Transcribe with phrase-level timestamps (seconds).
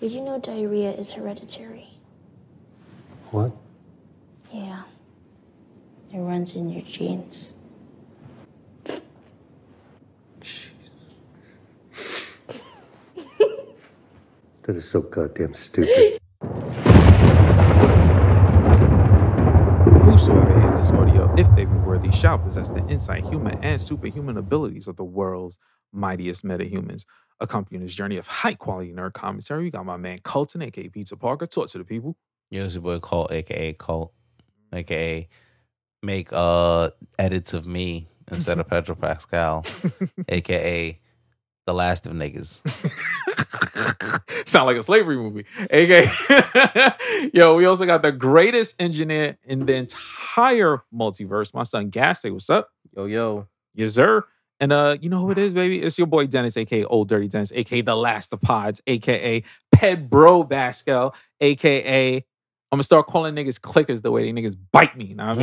[0.00, 1.88] Did you know diarrhea is hereditary?
[3.32, 3.52] What?
[4.52, 4.84] Yeah.
[6.14, 7.52] It runs in your genes.
[10.40, 10.70] Jeez.
[14.62, 16.20] That is so goddamn stupid.
[20.02, 24.36] Whosoever hears this audio, if they be worthy, shall possess the insight, human, and superhuman
[24.36, 25.58] abilities of the world's
[25.92, 27.04] mightiest metahumans.
[27.40, 31.16] Accompanying this journey of high quality nerd commentary, we got my man Colton, aka Pizza
[31.16, 31.46] Parker.
[31.46, 32.16] Talk to the people.
[32.50, 34.12] Yo, it's your boy Colt, aka Colt,
[34.72, 35.28] aka
[36.02, 39.64] make uh edits of me instead of Pedro Pascal,
[40.28, 40.98] aka
[41.68, 42.62] the last of niggas.
[44.48, 45.44] Sound like a slavery movie.
[45.70, 47.30] AK.
[47.34, 51.52] Yo, we also got the greatest engineer in the entire multiverse.
[51.52, 52.22] My son Gas.
[52.22, 52.70] Say what's up?
[52.96, 53.48] Yo, yo.
[53.74, 54.24] Yes, sir.
[54.60, 55.80] And uh, you know who it is, baby?
[55.80, 60.10] It's your boy Dennis, aka Old Dirty Dennis, aka The Last of Pods, aka Ped
[60.10, 62.24] Bro Bascal, aka
[62.70, 65.06] I'm gonna start calling niggas clickers the way they niggas bite me.
[65.06, 65.38] You know what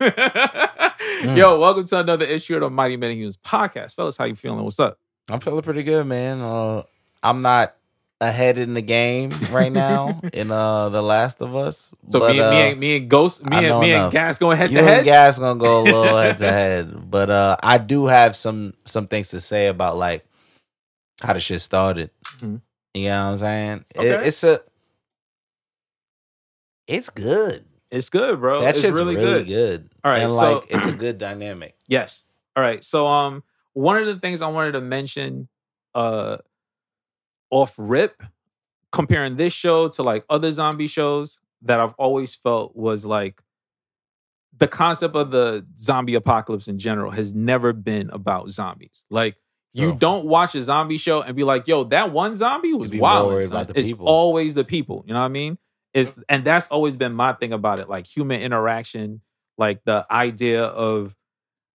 [0.00, 1.36] I mean?
[1.36, 3.96] Yo, welcome to another issue of the Mighty Metahumans podcast.
[3.96, 4.64] Fellas, how you feeling?
[4.64, 4.98] What's up?
[5.28, 6.40] I'm feeling pretty good, man.
[6.40, 6.84] Uh,
[7.22, 7.76] I'm not
[8.20, 11.94] ahead in the game right now in uh The Last of Us.
[12.08, 14.12] So but, me, uh, me, and, me and Ghost, me and me and.
[14.12, 15.04] Gas going head you to head.
[15.04, 19.06] Gas gonna go a little head to head, but uh, I do have some some
[19.08, 20.24] things to say about like
[21.20, 22.10] how the shit started.
[22.38, 22.60] Mhm.
[22.94, 23.84] You know what I'm saying?
[23.94, 24.26] It- Okay.
[24.28, 24.60] it's a,
[26.86, 27.64] it's good.
[27.90, 28.60] It's good, bro.
[28.60, 29.46] that it's shit's really, really, good.
[29.46, 29.90] good.
[30.04, 31.74] All right, and so- like it's a good dynamic.
[31.86, 32.24] Yes.
[32.54, 32.84] All right.
[32.84, 35.48] So um one of the things I wanted to mention
[35.94, 36.36] uh
[37.50, 38.22] off rip
[38.92, 43.40] comparing this show to like other zombie shows that I've always felt was like
[44.56, 49.06] the concept of the zombie apocalypse in general has never been about zombies.
[49.10, 49.36] Like
[49.72, 49.96] you Sure.
[49.96, 52.98] don't watch a zombie show and be like, "Yo, that one zombie was You'd be
[52.98, 55.04] more wild." worried about the It's always the people.
[55.06, 55.58] You know what I mean?
[55.94, 59.20] It's and that's always been my thing about it, like human interaction,
[59.58, 61.14] like the idea of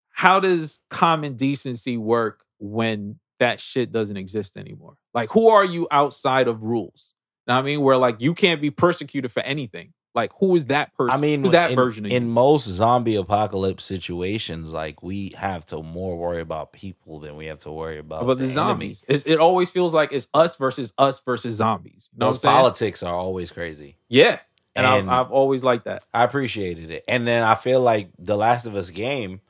[0.09, 4.97] how does common decency work when that shit doesn't exist anymore?
[5.15, 7.15] Like, who are you outside of rules?
[7.45, 9.93] What I mean, where like you can't be persecuted for anything.
[10.13, 11.17] Like, who is that person?
[11.17, 15.65] I mean, who's that in, version of in most zombie apocalypse situations, like we have
[15.67, 18.53] to more worry about people than we have to worry about, About the, enemy.
[18.53, 19.03] zombies.
[19.09, 22.09] It's, it always feels like it's us versus us versus zombies.
[22.13, 22.61] You know Those what I'm saying?
[22.63, 23.97] politics are always crazy.
[24.07, 24.39] Yeah.
[24.73, 26.03] And, And- I've, I've always liked that.
[26.13, 27.03] I appreciated it.
[27.09, 29.41] And then I feel like The Last of Us game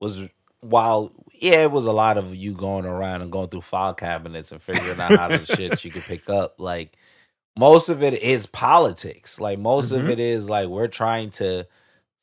[0.00, 0.28] was
[0.60, 1.10] while
[1.42, 4.62] yeah, it was a lot of you going around and going through file cabinets and
[4.62, 6.54] figuring out how the shit you could pick up.
[6.58, 6.96] Like
[7.58, 9.40] most of it is politics.
[9.40, 9.98] Like most Mhm.
[10.00, 11.66] of it is like we're trying to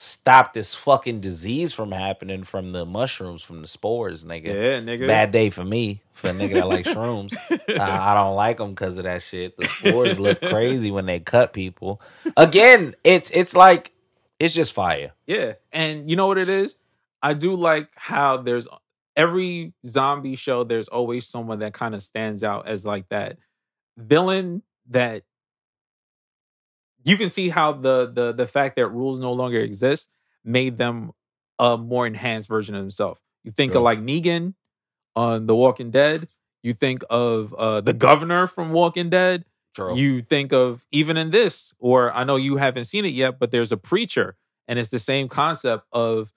[0.02, 4.46] stop this fucking disease from happening from the mushrooms, from the spores, nigga.
[4.47, 5.07] Yeah, nigga.
[5.07, 7.36] Bad day for me, for a nigga that likes shrooms.
[7.51, 9.57] Uh, I don't like them because of that shit.
[9.57, 12.01] The spores look crazy when they cut people.
[12.38, 13.91] Again, it's it's like
[14.40, 15.12] it's just fire.
[15.28, 15.53] Yeah.
[15.74, 16.75] And you know what it is?
[17.22, 18.69] I do like how there's
[19.19, 23.38] every zombie show, there's always someone that kind of stands out as like that
[23.97, 25.24] villain that
[27.03, 30.09] you can see how the the the fact that rules no longer exist
[30.44, 31.12] made them
[31.57, 33.19] a more enhanced version of themselves.
[33.44, 33.80] You think Sure.
[33.80, 34.53] of like Negan
[35.16, 36.28] on The Walking Dead.
[36.63, 39.46] You think of uh, the governor from Walking Dead.
[39.75, 39.96] True.
[39.96, 43.51] You think of even in this, or I know you haven't seen it yet, but
[43.51, 44.36] there's a preacher,
[44.68, 46.31] and it's the same concept of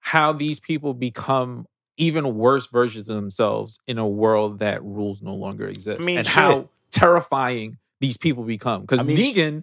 [0.00, 1.66] how these people become
[2.02, 6.18] even worse versions of themselves in a world that rules no longer exist, I mean,
[6.18, 6.34] and shit.
[6.34, 8.80] how terrifying these people become.
[8.80, 9.62] Because I mean, Negan,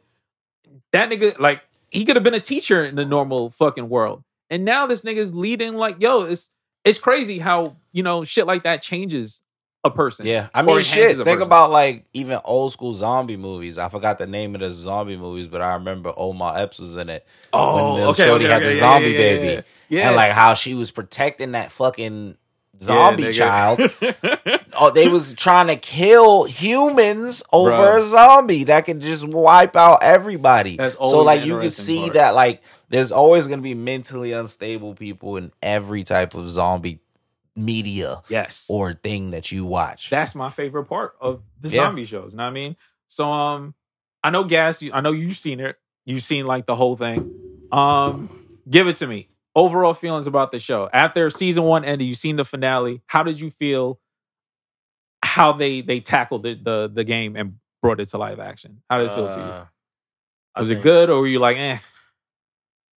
[0.93, 4.63] that nigga, like he could have been a teacher in the normal fucking world, and
[4.63, 5.75] now this nigga's leading.
[5.75, 6.51] Like, yo, it's
[6.85, 9.43] it's crazy how you know shit like that changes
[9.83, 10.25] a person.
[10.25, 11.17] yeah, I mean, shit.
[11.17, 11.41] Think person.
[11.41, 13.77] about like even old school zombie movies.
[13.77, 17.09] I forgot the name of the zombie movies, but I remember Omar Epps was in
[17.09, 17.27] it.
[17.51, 20.07] Oh, when okay, shorty okay, had okay, the yeah, zombie yeah, yeah, baby, yeah.
[20.07, 22.37] And like how she was protecting that fucking
[22.81, 23.79] zombie Yeah, child.
[24.79, 27.99] oh, they was trying to kill humans over Bruh.
[27.99, 30.77] a zombie that could just wipe out everybody.
[30.77, 32.13] That's so like you can see part.
[32.13, 37.01] that like there's always gonna be mentally unstable people in every type of zombie
[37.55, 38.65] media yes.
[38.69, 40.09] or thing that you watch.
[40.09, 41.83] that's my favorite part of the Yeah.
[41.87, 42.31] zombie shows.
[42.31, 42.75] You know what I mean?
[43.09, 43.73] So um
[44.23, 45.77] I know Gas, you, I know you've seen it.
[46.05, 47.33] You've seen like the whole thing.
[47.71, 48.29] Um
[48.69, 49.27] give it to me.
[49.55, 50.89] Overall feelings about the show.
[50.93, 53.01] After season 1 ended, you've seen the finale.
[53.07, 53.99] How did you feel
[55.23, 58.81] how they they tackled the the, the game and brought it to live action?
[58.89, 59.43] How did it feel to you?
[59.43, 59.65] Uh,
[60.57, 61.77] Was it good or were you like, "Eh,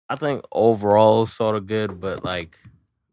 [0.09, 2.59] I think overall sort of good, but like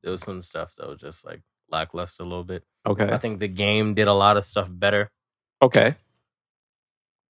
[0.02, 2.64] there was some stuff that was just like lackluster a little bit.
[2.86, 3.10] okay.
[3.12, 5.10] I think the game did a lot of stuff better.
[5.62, 5.94] Okay.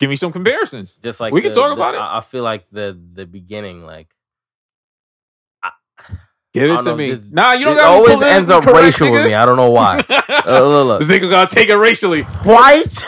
[0.00, 0.96] Give me some comparisons.
[0.96, 1.98] Just like We can talk the- about it.
[2.00, 4.14] I I feel like the the beginning, like
[6.58, 7.10] Give it to know, me.
[7.10, 9.34] this- nah, you don't it got always ends up racial with me.
[9.34, 10.02] I don't know why.
[10.48, 11.00] Uh, look, look.
[11.00, 12.22] This nigga gotta take it racially.
[12.22, 13.06] White, it's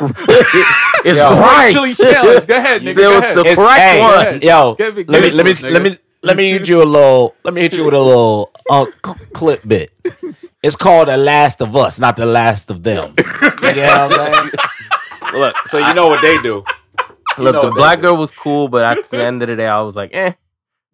[1.19, 1.31] Yo.
[1.41, 1.67] white.
[1.69, 2.47] Racially challenged.
[2.47, 2.97] Go ahead, nigga.
[2.97, 3.37] There was ahead.
[3.37, 4.43] the It's- correct hey, one.
[4.43, 6.51] Yo, Give it- let give me it let me to us, let me let me
[6.51, 7.35] hit you a little.
[7.45, 8.85] Let me hit you with a little uh,
[9.33, 9.91] clip bit.
[10.63, 14.35] It's called "The Last of Us," not "The Last of Them." you know what I'm
[14.51, 15.41] saying?
[15.41, 16.65] Look, so you know what they do.
[17.39, 19.81] Look, know the black girl was cool, but at the end of the day, I
[19.81, 20.33] was like, eh,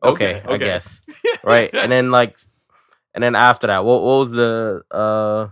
[0.06, 1.02] okay, Okay, I guess,
[1.44, 1.70] right?
[1.74, 2.38] And then like,
[3.14, 5.48] and then after that, what, what was the uh,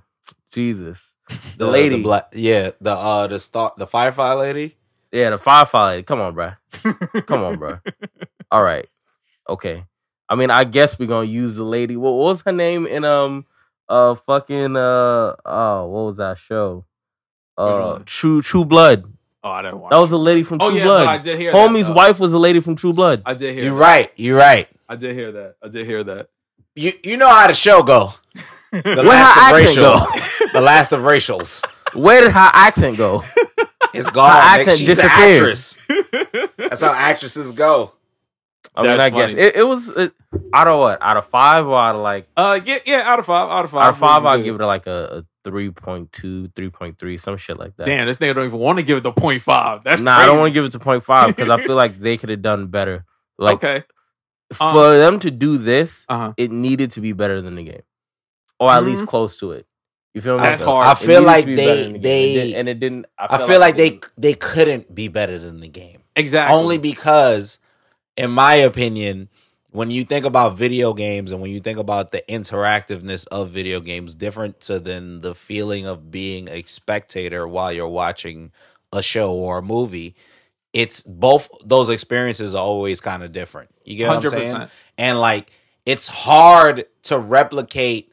[0.51, 1.15] Jesus,
[1.57, 4.77] the, lady, black, yeah, the uh, the start, the firefly lady.
[5.13, 6.03] yeah, the firefly lady.
[6.03, 6.57] Come on, bruh.
[7.27, 7.81] Come on, bruh.
[8.51, 8.87] All right,
[9.49, 9.85] okay.
[10.29, 11.97] I mean, I guess we're gonna use the lady.
[11.97, 13.47] What, what was her name in um
[13.89, 16.87] uh fucking uh oh what was that show?
[17.57, 18.01] Uh.
[18.07, 19.14] True True Blood.
[19.45, 19.91] Oh, I didn't watch.
[19.93, 21.01] That was a lady from Oh, True yeah, Blood.
[21.01, 21.93] no, I did hear that, Homie's though.
[21.93, 23.23] wife was a lady from True Blood.
[23.27, 23.65] I did hear.
[23.65, 23.81] You're that.
[23.81, 24.13] right.
[24.17, 24.69] You're right.
[24.89, 25.57] I did hear that.
[25.63, 26.29] I did hear that.
[26.75, 28.15] You you know how the show go.
[28.73, 29.83] The Where her last of accent racial.
[29.85, 30.07] go?
[30.55, 31.65] The last of racials.
[31.95, 33.23] Where did her accent go?
[33.93, 34.31] It's gone.
[34.33, 35.43] Her accent She's disappeared.
[35.43, 35.77] an actress.
[36.57, 37.93] That's how actresses go.
[38.75, 40.09] I mean, That's I guess it, it was uh,
[40.53, 41.01] out of what?
[41.01, 43.03] Out of five or out of like Uh, yeah, yeah.
[43.05, 43.49] Out of five.
[43.49, 43.85] Out of five.
[43.85, 47.87] out of five, I'll give it like a, a 3.2, 3.3, some shit like that.
[47.87, 49.85] Damn, this nigga don't even want to give it the point five.
[49.85, 50.23] That's nah, crazy.
[50.23, 52.43] I don't want to give it to 0.5 because I feel like they could have
[52.43, 53.05] done better.
[53.39, 53.85] Like okay.
[54.55, 56.33] for them to do this, Uh huh.
[56.37, 57.83] it needed to be better than the game,
[58.61, 59.09] or at least Mhm.
[59.09, 59.67] close to it.
[60.15, 60.43] You feel me?
[60.45, 60.87] That's hard.
[60.87, 61.55] I feel like they-
[61.93, 63.07] the they- It did- and it didn't.
[63.19, 66.03] I I feel, feel like they they couldn't be better than the game.
[66.15, 66.57] Exactly.
[66.57, 67.59] Only because,
[68.17, 69.29] in my opinion,
[69.75, 73.81] when you think about video games and when you think about the interactiveness of video
[73.81, 78.53] games, different to than the feeling of being a spectator while you're watching
[78.93, 80.15] a show or a movie,
[80.73, 83.69] it's both those experiences are always kind of different.
[83.85, 84.55] You get what I'm saying?
[84.55, 84.71] 100%.
[84.97, 85.51] And like
[85.85, 88.13] it's hard to replicate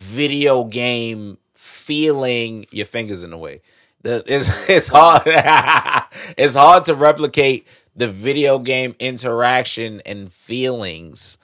[0.00, 3.62] video game feeling your fingers in the way.
[4.02, 5.22] The, it's it's hard
[6.36, 11.38] it's hard to replicate the video game interaction and feelings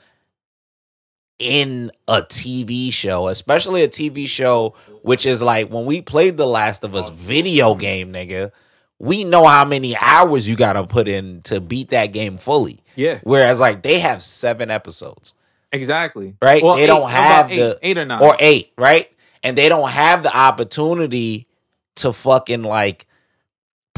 [1.39, 6.47] in a TV show, especially a TV show which is like when we played The
[6.47, 8.53] Last of Us video game, nigga,
[9.01, 12.85] we know how many hours you got to put in to beat that game fully.
[12.95, 13.19] Yeah.
[13.25, 15.35] Whereas like they have 7 episodes
[15.73, 16.37] Exactly.
[16.41, 16.63] right?
[16.63, 19.11] Well, they eight- don't have eight, the eight or nine or eight, right?
[19.43, 21.49] And they don't have the opportunity
[21.97, 23.07] to fucking like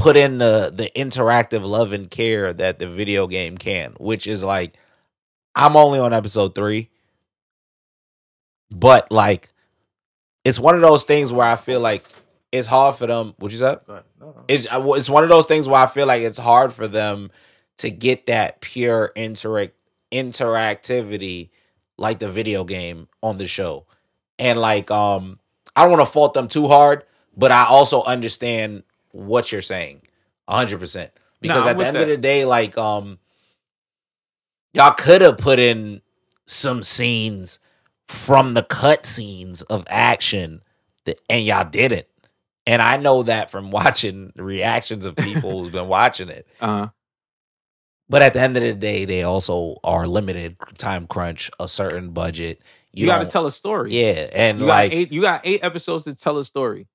[0.04, 4.44] put in the the interactive love and care that the video game can, which is
[4.44, 4.76] like
[5.54, 6.90] I'm only on episode 3.
[8.70, 9.48] But like
[10.44, 12.04] it's one of those things where I feel like
[12.52, 13.32] it's hard for them.
[13.38, 13.80] What you said?
[14.46, 17.30] It's uh, it's one of those things where I feel like it's hard for them
[17.78, 19.72] to get that pure interact
[20.12, 21.48] interactivity
[21.96, 23.86] like the video game on the show.
[24.38, 25.38] And like um
[25.74, 27.04] I don't want to fault them too hard,
[27.34, 28.82] but I also understand
[29.14, 30.02] what you're saying.
[30.48, 31.10] 100%.
[31.40, 32.02] Because I'm at the end that.
[32.02, 33.18] of the day like um
[34.72, 36.02] y'all could have put in
[36.46, 37.58] some scenes
[38.06, 40.60] from the cut scenes of action
[41.04, 42.06] that, and y'all didn't.
[42.66, 46.46] And I know that from watching the reactions of people who've been watching it.
[46.60, 46.88] Uh-huh.
[48.06, 52.10] But at the end of the day, they also are limited time crunch, a certain
[52.10, 52.60] budget.
[52.92, 53.94] You, got to tell a story.
[53.94, 55.12] Yeah, and You like got eight.
[55.12, 56.86] You got eight episodes to tell a story.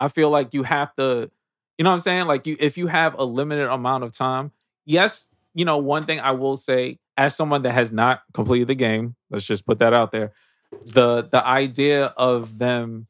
[0.00, 1.30] I feel like you have to.
[1.78, 2.26] You know what I'm saying?
[2.26, 4.52] Like you, if you have a limited amount of time,
[4.84, 5.28] yes.
[5.54, 9.16] You know, one thing I will say, as someone that has not completed the game,
[9.30, 10.32] let's just put that out there.
[10.86, 13.06] The the idea of them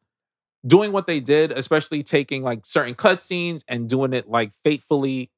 [0.66, 5.30] doing what they did, especially taking like certain cutscenes and doing it like faithfully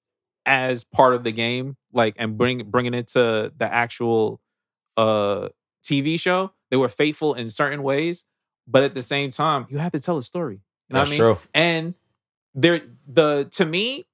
[0.46, 4.40] as part of the game, like and bring bringing it to the actual
[4.96, 5.48] uh
[5.84, 6.52] TV show.
[6.70, 8.24] They were faithful in certain ways,
[8.66, 10.60] but at the same time, you have to tell a story.
[10.90, 11.36] You know that's what I mean?
[11.36, 11.38] true.
[11.54, 11.94] And
[12.54, 14.06] there, the to me,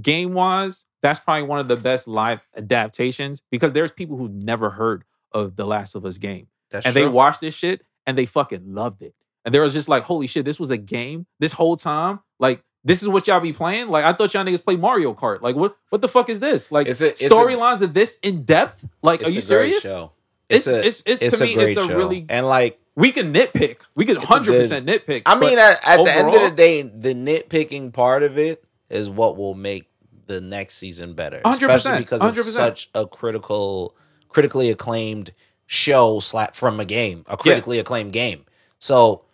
[0.00, 4.70] game wise, that's probably one of the best live adaptations because there's people who never
[4.70, 8.26] heard of the Last of Us game That's and they watched this shit and they
[8.26, 9.14] fucking loved it.
[9.44, 12.20] And there was just like, holy shit, this was a game this whole time.
[12.38, 13.88] Like, this is what y'all be playing.
[13.88, 15.40] Like, I thought y'all niggas play Mario Kart.
[15.42, 16.72] Like, what what the fuck is this?
[16.72, 18.86] Like, It's it's storylines of this in depth.
[19.02, 19.82] Like, It's are you serious?
[19.82, 20.12] show.
[20.48, 21.96] It's a- it's, it's, it's to a me, it's a show.
[21.96, 23.78] really and like we can nitpick.
[23.96, 25.22] We can hundred percent nitpick.
[25.26, 29.08] I mean, at, at the end of the day, the nitpicking part of it is
[29.10, 29.88] what will make
[30.26, 32.52] the next season better, 100%, especially because it's 100%.
[32.52, 33.94] such a critical,
[34.28, 35.32] critically acclaimed
[35.66, 38.44] show slap from a game, a critically acclaimed game.
[38.78, 39.24] So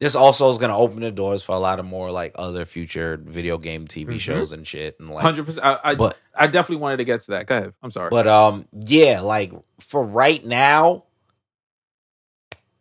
[0.00, 2.64] this also is going to open the doors for a lot of more like other
[2.64, 4.18] future video game TV Mhm.
[4.20, 4.98] shows and shit.
[4.98, 5.64] And like, Hundred percent.
[5.64, 7.46] I, I, but I definitely wanted to get to that.
[7.46, 7.74] Go ahead.
[7.82, 8.10] I'm sorry.
[8.10, 11.04] but um, yeah, like for right now,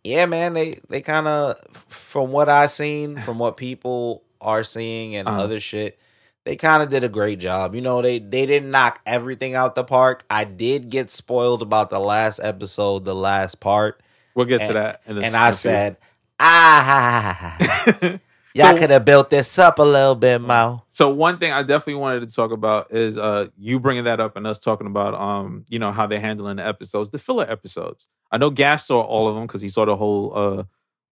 [0.03, 5.15] yeah, man, they they kind of from what I seen, from what people are seeing
[5.15, 5.41] and Uh-huh.
[5.41, 5.97] other shit.
[6.43, 7.75] They kind of did a great job.
[7.75, 10.23] You know, they they didn't knock everything out the park.
[10.29, 14.01] I did get spoiled about the last episode, the last part,
[14.33, 15.01] we'll get to that.
[15.05, 15.97] In a, and I said,
[16.39, 17.57] ah,
[18.53, 20.83] y'all So- could have built this up a little bit more.
[20.89, 24.35] So one thing I definitely wanted to talk about is uh you bringing that up
[24.35, 28.09] and us talking about um you know how they're handling the episodes, the filler episodes.
[28.31, 30.63] I know Gas saw all of them because he saw the whole uh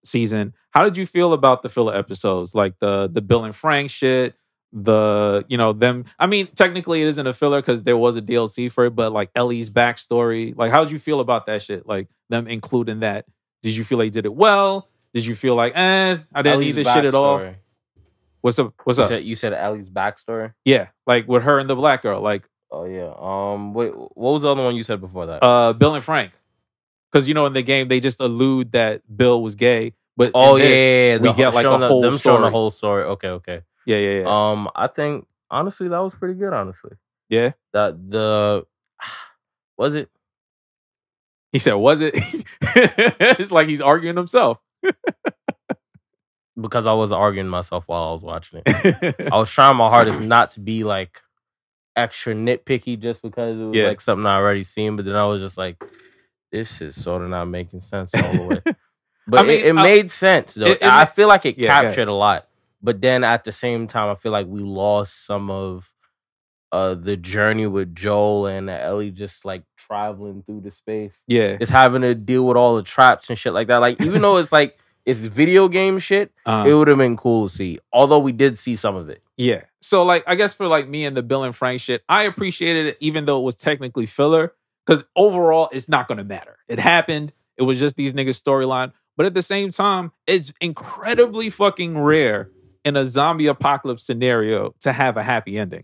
[0.03, 0.53] season.
[0.71, 4.35] How did you feel about the filler episodes, like the the Bill and Frank shit?
[4.71, 6.05] The you know them.
[6.19, 9.11] I mean, technically it isn't a filler because there was a DLC for it, but
[9.11, 10.55] like Ellie's backstory.
[10.55, 11.87] Like, how did you feel about that shit?
[11.87, 13.25] Like them including that.
[13.63, 14.87] Did you feel they did it well?
[15.13, 17.39] Did you feel like, eh, I didn't Ellie's need this shit at all?
[17.39, 17.55] backstory.
[18.41, 18.73] What's up?
[18.83, 19.09] What's You up?
[19.09, 20.53] said, you said Ellie's backstory.
[20.63, 23.11] Yeah, like with her and the black girl, like Oh yeah.
[23.17, 23.73] Um.
[23.73, 23.91] Wait.
[23.95, 25.43] What was the other one you said before that?
[25.43, 26.31] uh Bill and Frank.
[27.11, 30.55] Because you know in the game they just allude that Bill was gay, but oh
[30.55, 31.17] in yeah, this, yeah, yeah.
[31.31, 32.41] we get like a showing the- whole them showing story.
[32.43, 33.03] the whole story.
[33.05, 33.61] Okay, okay.
[33.87, 36.53] yeah, yeah, yeah, Um, I think honestly that was pretty good.
[36.53, 36.91] Honestly,
[37.27, 37.53] yeah.
[37.73, 38.65] that the
[39.77, 40.09] was it.
[41.51, 42.13] He said, "Was it?"
[42.61, 44.59] it's like he's arguing himself.
[46.59, 49.15] Because I was arguing myself while I was watching it.
[49.31, 51.21] I was trying my hardest not to be like
[51.95, 53.87] extra nitpicky just because it was Yeah.
[53.87, 55.81] like something I already seen, but then I was just like,
[56.51, 58.61] this is sort of not making sense all the way.
[59.27, 60.65] But I mean, it, it made sense though.
[60.65, 62.47] it- it I feel like it Yeah, captured a lot.
[62.81, 65.93] But then at the same time, I feel like we lost some of
[66.71, 71.23] uh the journey with Joel and Ellie just like traveling through the space.
[71.27, 73.77] yeah, Just having to deal with all the traps and shit like that.
[73.77, 77.47] Like even though it's like it's video game shit, um, it would have been cool
[77.47, 77.79] to see.
[77.91, 79.23] Although we did see some of it.
[79.37, 79.63] yeah.
[79.81, 82.85] So like, I guess for like me and the Bill and Frank shit, I appreciated
[82.87, 84.53] it, even though it was technically filler,
[84.85, 86.57] because overall it's not gonna matter.
[86.67, 87.31] It happened.
[87.57, 88.91] It was just these niggas storyline.
[89.17, 92.51] But at the same time, it's incredibly fucking rare
[92.85, 95.83] in a zombie apocalypse scenario to have a happy ending.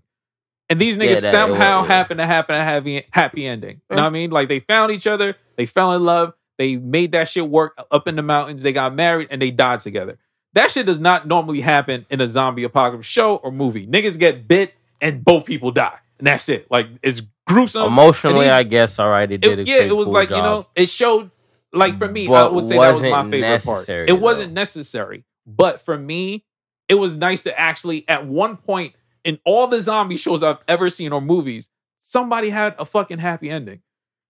[0.70, 1.88] And these niggas that- somehow yeah.
[1.88, 3.82] happen to happen to have a happy ending.
[3.90, 4.32] You know what I mean?
[4.32, 8.08] Like they found each other, they fell in love, they made that shit work up
[8.08, 10.18] in the mountains, they got married, and they died together.
[10.54, 13.86] That shit does not normally happen in a zombie apocalypse show or movie.
[13.86, 16.00] Niggas get bit and both people die.
[16.18, 16.68] And that's it.
[16.72, 17.88] Like it's gruesome.
[17.88, 19.30] Emotionally, I guess all right.
[19.30, 19.60] It did.
[19.60, 21.32] it, yeah, it was cool like you know, it showed
[21.74, 23.90] like for me, I would say that was my favorite part.
[23.90, 26.46] It wasn't necessary, but for me,
[26.88, 30.90] it was nice to actually at one point in all the zombie shows I've ever
[30.90, 33.82] seen or movies, somebody had a fucking happy ending.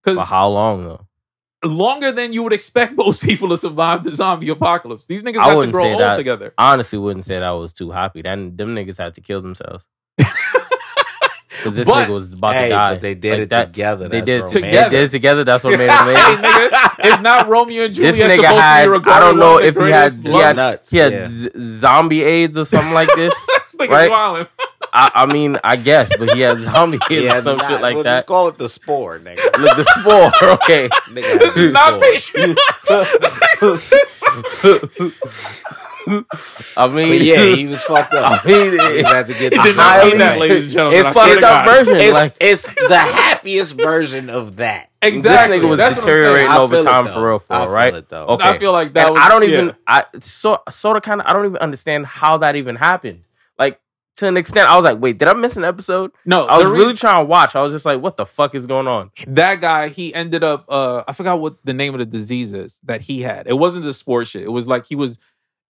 [0.03, 1.05] For Because how long though?
[1.63, 5.05] longer than you would expect most people to survive the zombie apocalypse.
[5.07, 6.15] These niggas I had to grow old that.
[6.15, 6.53] together.
[6.57, 8.21] I honestly wouldn't say that I was too happy.
[8.23, 9.85] Then them niggas had to kill themselves
[10.17, 12.93] because this But- nigga was about Hey, to die.
[12.93, 14.09] but they did Like it that- together.
[14.09, 14.63] They did romantic.
[14.63, 14.89] together.
[14.89, 15.43] They did it together.
[15.43, 16.43] That's what made it hey, amazing.
[16.43, 18.13] nigga, it's not Romeo and Juliet.
[18.13, 20.55] This Juliet nigga supposed had- to be I don't know if he had- he had-
[20.55, 20.89] nuts.
[20.91, 21.25] He had yeah.
[21.27, 23.33] z- zombie AIDS or something like this.
[23.47, 24.47] This nigga's right?
[24.95, 25.11] Wildin'.
[25.15, 27.81] I, I mean, I guess, but he has zombie AIDS Yeah, or some nah, shit
[27.81, 28.19] like we'll that.
[28.19, 29.37] Just call it the spore, nigga.
[29.59, 30.31] Look, the spore.
[30.55, 30.87] Okay.
[31.09, 32.45] Nigga This is not spore.
[32.45, 32.55] Patreon.
[36.77, 38.45] I mean, But yeah, he was fucked up.
[38.45, 40.65] I mean, He it- had to get It the did not highly- mean that, ladies
[40.65, 40.99] and gentlemen.
[40.99, 41.95] it's I swear fucked up version.
[41.95, 44.89] It's, like it's the happiest version of that.
[45.01, 45.57] Exactly.
[45.57, 46.23] this nigga was That's what I'm saying.
[46.23, 47.93] deteriorating over time for real, for I real, feel right?
[47.95, 48.25] it, though.
[48.27, 48.49] Okay.
[48.49, 49.19] I feel like that was.
[49.21, 49.73] I don't even yeah.
[49.87, 53.23] I so sort of kind of I don't even understand how that even happened.
[53.57, 53.79] Like
[54.17, 56.12] to an extent, I was like, wait, did I miss an episode?
[56.25, 57.55] No, I was the really trying to watch.
[57.55, 59.12] I was just like, what the fuck is going on?
[59.27, 59.89] that guy.
[59.89, 60.65] He ended up.
[60.69, 63.48] uh I forgot what the name of the disease is that he had.
[63.48, 64.43] It wasn't the spore shit.
[64.43, 65.19] It was like he was.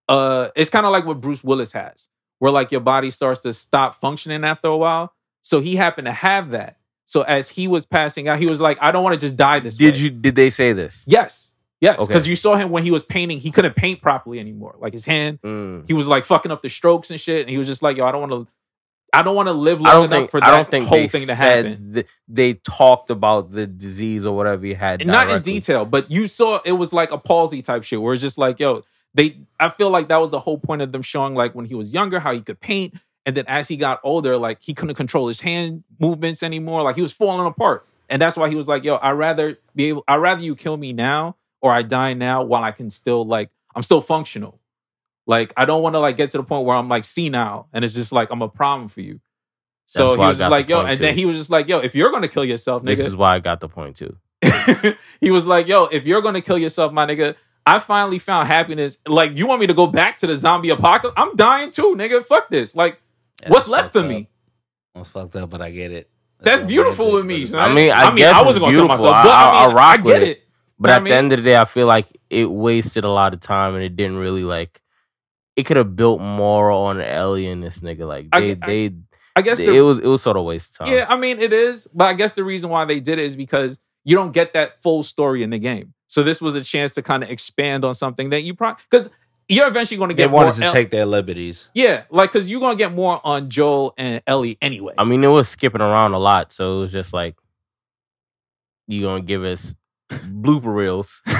[0.08, 3.52] uh It's kind of like what Bruce Willis has, where like your body starts to
[3.52, 5.12] stop functioning after a while.
[5.42, 6.78] So he happened to have that.
[7.04, 9.60] So as he was passing out, he was like, "I don't want to just die
[9.60, 11.04] this Did way." you did they say this?
[11.06, 11.54] Yes,
[11.86, 12.06] yes, Okay.
[12.06, 13.38] because you saw him when he was painting.
[13.38, 14.74] He couldn't paint properly anymore.
[14.78, 15.84] Like his hand, Mm.
[15.86, 17.40] he was like fucking up the strokes and shit.
[17.42, 18.46] And he was just like, "Yo, I don't want to."
[19.12, 21.08] I don't want to live I long enough think for I that don't think whole
[21.08, 21.94] thing to happen.
[21.94, 25.06] th- they talked about the disease or whatever he had.
[25.06, 28.20] not in detail, but you saw it was like a palsy type shit where it's
[28.20, 28.82] just like, yo,
[29.14, 31.74] they I feel like that was the whole point of them showing like when he
[31.74, 34.96] was younger how he could paint and then as he got older like he couldn't
[34.96, 37.86] control his hand movements anymore like he was falling apart.
[38.10, 40.76] And that's why he was like, yo, I'd rather be able I'd rather you kill
[40.76, 44.60] me now or I die now while I can still like I'm still functional.
[45.26, 47.84] Like I don't want to like get to the point where I'm like senile and
[47.84, 49.20] it's just like I'm a problem for you.
[49.86, 52.10] So he was just like, yo, and then he was just like, yo, if you're
[52.10, 54.16] gonna kill yourself, nigga, This is why I got the point too.
[55.20, 58.98] he was like, "Yo, if you're gonna kill yourself, my nigga, I finally found happiness.
[59.06, 61.14] Like, you want me to go back to the zombie apocalypse?
[61.20, 62.22] I'm dying too, nigga.
[62.24, 62.76] Fuck this.
[62.76, 63.00] Like,
[63.42, 64.10] Yeah, what's left of up.
[64.10, 64.28] me?
[64.94, 66.10] That's fucked up, but I get it.
[66.40, 67.46] That's romantic, beautiful with me.
[67.46, 67.70] son.
[67.70, 69.66] I mean, I mean, guess I wasn't gonna kill myself, but I- I, I- I
[69.68, 70.28] mean, rock I with get it.
[70.28, 70.45] it.
[70.78, 72.50] But You know at what I the end of the day, I feel like it
[72.50, 74.82] wasted a lot of time and it didn't really like.
[75.56, 78.06] It could have built more on Ellie and this nigga.
[78.06, 78.94] Like they, get- I- they,
[79.36, 80.94] I guess it the, was it was sort of waste of time.
[80.94, 83.36] Yeah, I mean it is, but I guess the reason why they did it is
[83.36, 85.92] because you don't get that full story in the game.
[86.06, 89.10] So this was a chance to kind of expand on something that you probably because
[89.48, 90.28] you're eventually going to get.
[90.28, 91.68] They wanted more to El- take their liberties.
[91.74, 94.94] yeah, like because you're going to get more on Joel and Ellie anyway.
[94.98, 97.36] I mean, it was skipping around a lot, so it was just like
[98.86, 99.74] you're gonna give us
[100.10, 101.20] blooper reels.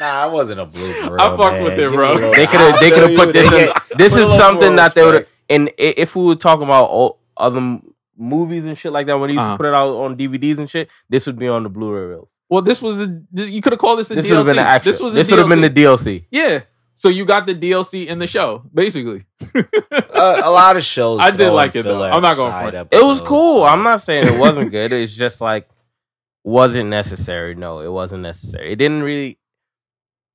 [0.00, 1.18] Nah, I wasn't a blooper.
[1.18, 2.16] I fuck with it, bro.
[2.32, 3.70] They could have they could have put this in.
[3.96, 5.10] This put is something more that they would.
[5.12, 5.30] respect.
[5.48, 7.78] And if we were talking about all other
[8.18, 9.52] movies and shit like that, when they used Uh-huh.
[9.52, 12.28] to put it out on DVDs and shit, this would be on the Blu-ray reel.
[12.50, 14.48] well, this was the this, you could have called this a This would have DLC.
[14.48, 14.92] been the extra.
[14.92, 16.02] This was this would have been the DLC.
[16.02, 16.24] DLC.
[16.30, 16.60] yeah.
[16.94, 19.24] So you got the DLC in the show, basically.
[19.54, 21.20] Uh, a lot of shows.
[21.22, 22.02] I did like it, though.
[22.02, 22.88] I'm not going side front.
[22.92, 23.60] It It was cool.
[23.60, 24.92] so- I'm not saying it wasn't good.
[24.92, 25.68] It's just like
[26.46, 27.56] wasn't necessary.
[27.56, 28.72] No, it wasn't necessary.
[28.72, 29.38] It didn't really.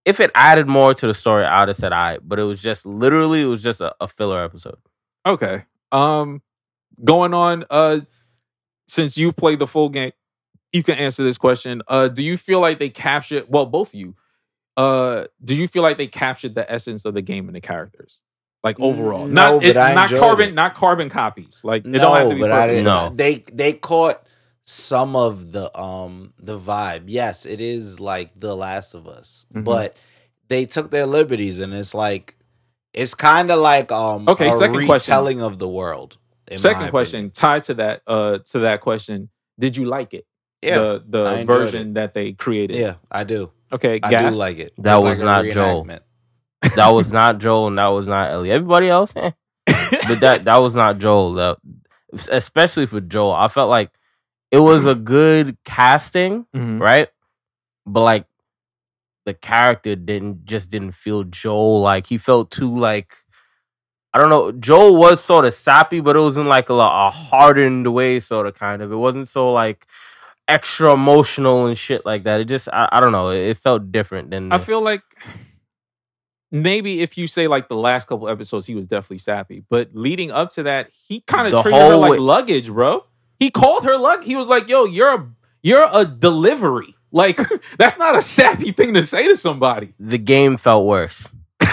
[0.03, 2.18] If it added more to the story, I would have said I.
[2.18, 4.77] But it was just literally, it was just a, a filler episode.
[5.25, 5.63] Okay.
[5.91, 6.41] Um
[7.03, 8.01] going on uh
[8.88, 10.12] since you played the full game,
[10.74, 11.82] you can answer this question.
[11.88, 14.15] Uh do you feel like they captured well both of you.
[14.75, 18.20] Uh do you feel like they captured the essence of the game and the characters?
[18.63, 19.27] Like overall.
[19.27, 20.56] Mm, not no, it, but I not carbon it.
[20.56, 21.62] not carbon copies.
[21.63, 22.84] Like it No, don't have to be but I didn't.
[22.86, 23.12] No.
[23.13, 24.24] They they caught
[24.63, 27.03] some of the um the vibe.
[27.08, 29.63] Yes, it is like The Last of Us, Mhm.
[29.63, 29.98] but
[30.48, 32.36] they took their liberties, and it's like
[32.94, 35.12] it's kind of like um Okay, a second question.
[35.13, 36.18] retelling of the world.
[36.58, 37.32] Second question, opinion.
[37.32, 40.25] tied to that uh to that question, did you like it?
[40.62, 42.77] Yeah, The the enjoyed version that they created.
[42.77, 43.51] yeah, I do.
[43.74, 44.34] Okay, I gas.
[44.34, 44.74] do like it.
[44.80, 45.88] That It's was like not Joel.
[46.75, 48.51] That was not Joel, and that was not Ellie.
[48.51, 49.32] Everybody else, eh.
[50.08, 51.34] but that that was not Joel.
[51.36, 51.58] That,
[52.30, 53.89] especially for Joel, I felt like
[54.51, 56.79] it was a good casting, Mhm.
[56.81, 57.07] right?
[57.85, 58.25] But like
[59.25, 63.18] the character didn't just didn't feel Joel like he felt too like
[64.14, 64.51] I don't know.
[64.51, 68.46] Joel was sort of sappy, but it was in like a, a hardened way, sort
[68.46, 68.92] of kind of.
[68.92, 69.87] It wasn't so like
[70.50, 72.42] extra emotional and shit like that.
[72.42, 73.29] It just I, I don't know.
[73.29, 75.01] It, it felt different than I feel like
[76.51, 79.64] maybe if you say like the last couple episodes, he was definitely sappy.
[79.70, 83.05] But leading up to that, he kind of treated her like way- luggage, bro.
[83.42, 84.24] He called her luck.
[84.24, 85.27] He was like, "Yo, you're a
[85.64, 87.38] you're a delivery." Like
[87.80, 89.94] that's not a sappy thing to say to somebody.
[90.00, 91.27] the game felt worse.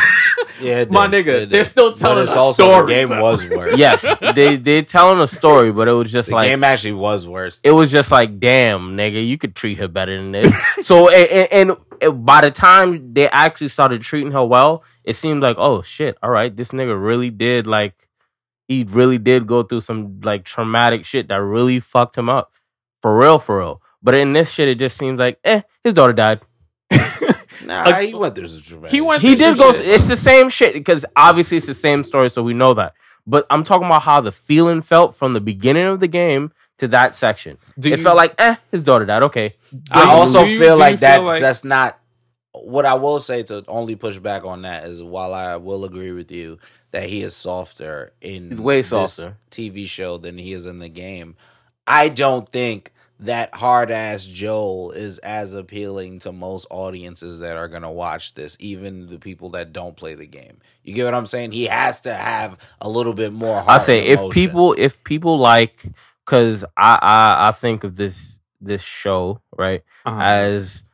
[0.61, 1.51] Yeah, it My nigga, It did.
[1.51, 3.79] they're still But telling it's a also story, The game was worse.
[3.79, 4.03] yes,
[4.35, 7.61] they they telling a story, but it was just the like game actually was worse.
[7.63, 10.53] it was just like, damn, nigga, you could treat her better than this.
[10.83, 15.43] so, and, and, and by the time they actually started treating her well, it seemed
[15.45, 17.95] like, oh shit, all right, this nigga really did like,
[18.69, 22.53] he really did go through some like traumatic shit that really fucked him up,
[23.03, 23.83] for real, for real.
[24.03, 26.41] But in this shit, it just seems like, eh, his daughter died.
[27.65, 28.93] Nah, Like, he went through some dramatic.
[28.93, 29.73] he went He did go.
[29.73, 29.87] shit.
[29.89, 32.95] It's the same shit because obviously it's the same story, so we know that.
[33.27, 36.87] But I'm talking about how the feeling felt from the beginning of the game to
[36.89, 37.59] that section.
[37.79, 39.25] Do it you- felt like, eh, his daughter died.
[39.25, 39.57] Okay,
[39.91, 41.99] I also you- feel like feel that's like- that's not
[42.64, 46.12] what I will say to only push back on that is while I will agree
[46.12, 46.59] with you
[46.90, 49.37] that he is softer in He's way this softer.
[49.51, 51.37] TV show than he is in the game.
[51.87, 57.66] I don't think that hard ass Joel is as appealing to most audiences that are
[57.68, 60.59] gonna watch this, even the people that don't play the game.
[60.85, 61.53] You get what I'm saying?
[61.53, 63.57] He has to have a little bit more.
[63.57, 65.87] Heart I say if people if people like
[66.25, 70.21] because I, I I think of this this show right Uh-huh.
[70.21, 70.85] as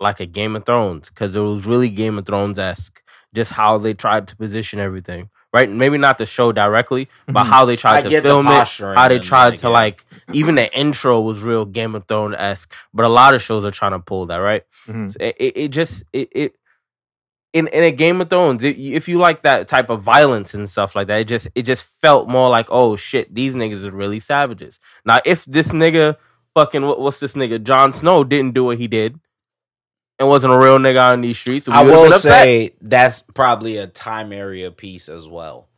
[0.00, 3.00] like a Game of Thrones because it was really Game of Thrones esque.
[3.34, 5.68] Just how they tried to position everything, right?
[5.68, 7.48] Maybe not the show directly, but Mhm.
[7.48, 10.04] how they tried I to film it, how they tried to like.
[10.32, 13.72] Even the intro was real Game of Thrones esque, but a lot of shows are
[13.72, 14.62] trying to pull that, right?
[14.86, 15.10] Mhm.
[15.10, 16.54] So it, it, it just it, it
[17.52, 20.68] in in a Game of Thrones, it, if you like that type of violence and
[20.68, 23.90] stuff like that, it just it just felt more like oh shit, these niggas are
[23.90, 24.78] really savages.
[25.04, 26.16] Now if this nigga
[26.56, 29.18] fucking what, what's this nigga Jon Snow didn't do what he did
[30.18, 32.22] and wasn't a real nigga on these streets, we I will upset.
[32.22, 35.68] say that's probably a time area piece as well.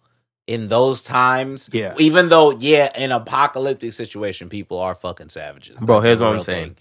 [0.46, 1.94] In those times, Yeah.
[1.99, 5.77] Even though, yeah, in apocalyptic situation, people are fucking savages.
[5.81, 6.66] Bro, That's here's what I'm saying.
[6.68, 6.77] thing.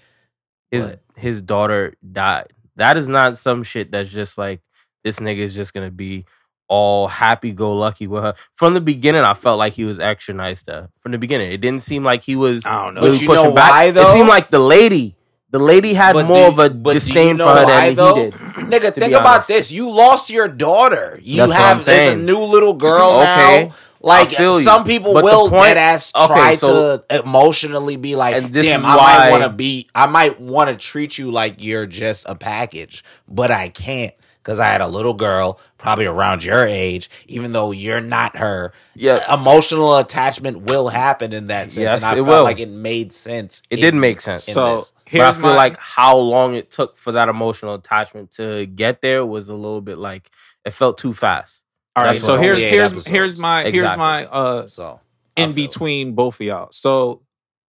[0.71, 2.47] his But- his daughter died.
[2.75, 4.59] That is not some shit that's just like
[5.03, 6.25] this nigga is just gonna be
[6.67, 8.33] all happy go lucky with her.
[8.53, 10.89] From the beginning, I felt like he was extra nice to her.
[10.99, 13.01] From the beginning, it didn't seem like he was I don't know.
[13.01, 13.71] But you pushing know back.
[13.95, 15.15] why, It seemed like the lady
[15.51, 17.85] The lady had But more do- of a do you disdain know for her why,
[17.87, 18.15] than though?
[18.15, 18.33] he did.
[18.33, 19.71] Nigga, think about this.
[19.71, 21.19] You lost your daughter.
[21.21, 23.67] You That's have there's a new little girl Okay.
[23.69, 23.75] now.
[24.01, 24.63] Like I feel you.
[24.63, 28.53] some people But will point- dead ass okay, try so- to emotionally be like, And
[28.53, 31.87] this damn, I might want to be, I might want to treat you like you're
[31.87, 34.13] just a package, but I can't
[34.45, 38.73] because I had a little girl, probably around your age, even though you're not her.
[38.93, 39.33] Yeah.
[39.33, 42.43] emotional attachment will happen in that sense, Yes, and I it felt will.
[42.43, 43.63] like it made sense.
[43.71, 44.43] It in- did make sense.
[44.43, 44.91] So this.
[44.91, 48.67] But I here's feel my like how long it took for that emotional attachment to
[48.67, 50.29] get there was a little bit like
[50.63, 51.61] it felt too fast.
[51.95, 52.11] all right.
[52.13, 53.07] that's So here's here's episodes.
[53.07, 54.99] here's my here's my uh So
[55.35, 56.67] in feel- between both of y'all.
[56.71, 57.23] So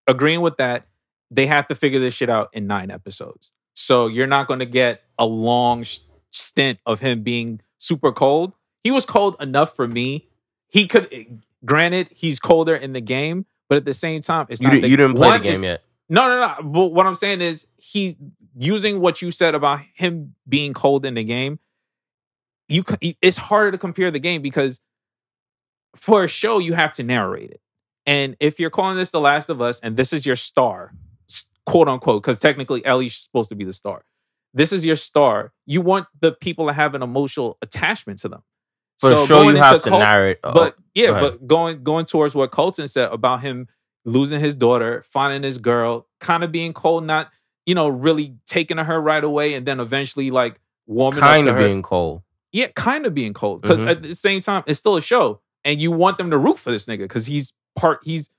[0.06, 0.86] agreeing with that,
[1.30, 3.52] they have to figure this shit out in nine episodes.
[3.74, 5.98] So you're not going to get a long sh-
[6.37, 8.53] stint of him being super cold.
[8.85, 10.29] He was cold enough for me.
[10.68, 14.68] He could, granted, he's colder in the game, but at the same time, it's You,
[14.68, 14.75] not.
[14.75, 15.83] di- the- you didn't play the game is- yet.
[16.09, 16.68] No, no, no.
[16.70, 18.16] But what I'm saying is, he's
[18.57, 21.59] using what you said about him being cold in the game.
[22.68, 22.85] You,
[23.20, 24.81] it's harder to compare the game because
[25.96, 27.61] for a show you have to narrate it.
[28.07, 30.92] And if you're calling this The Last of Us and this is your star,
[31.64, 34.05] quote unquote, because technically Ellie's supposed to be the star.
[34.54, 35.52] This is your star.
[35.66, 38.42] You want the people to have an emotional attachment to them.
[39.00, 40.38] For So sure, you have to narrate.
[40.42, 43.68] oh, but yeah, but going going towards what Colton said about him
[44.06, 47.30] losing his daughter, finding his girl, kind of being cold, not
[47.66, 51.42] you know really taking to her right away, and then eventually like warming up kind
[51.44, 51.64] to of her.
[51.64, 52.22] being cold.
[52.52, 53.90] yeah, kind of being cold because Mhm.
[53.90, 56.70] at the same time it's still a show, and you want them to root for
[56.70, 57.98] this nigga because he's part.
[58.02, 58.30] He's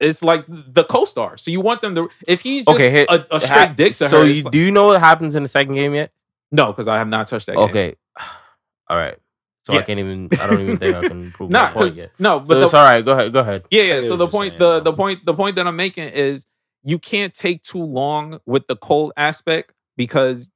[0.00, 2.08] it's like the co-star, so you want them to.
[2.26, 4.44] If he's just Okay, hit, a, a straight ha- dick to so her, you, it's
[4.44, 6.12] like- do you know what happens in the second game yet?
[6.52, 7.56] no, because I have not touched that.
[7.56, 7.64] game.
[7.70, 7.94] Okay,
[8.88, 9.16] all right.
[9.62, 10.28] So I can't even.
[10.40, 12.10] I don't even think I can prove Nah, my 'cause- point yet.
[12.18, 13.04] no, but So the, it's all right.
[13.04, 13.32] Go ahead.
[13.32, 13.64] Go ahead.
[13.70, 14.00] Yeah, yeah.
[14.02, 14.80] So the point, saying, the though.
[14.80, 16.46] the point, the point that I'm making is
[16.82, 20.50] you can't take too long with the cold aspect because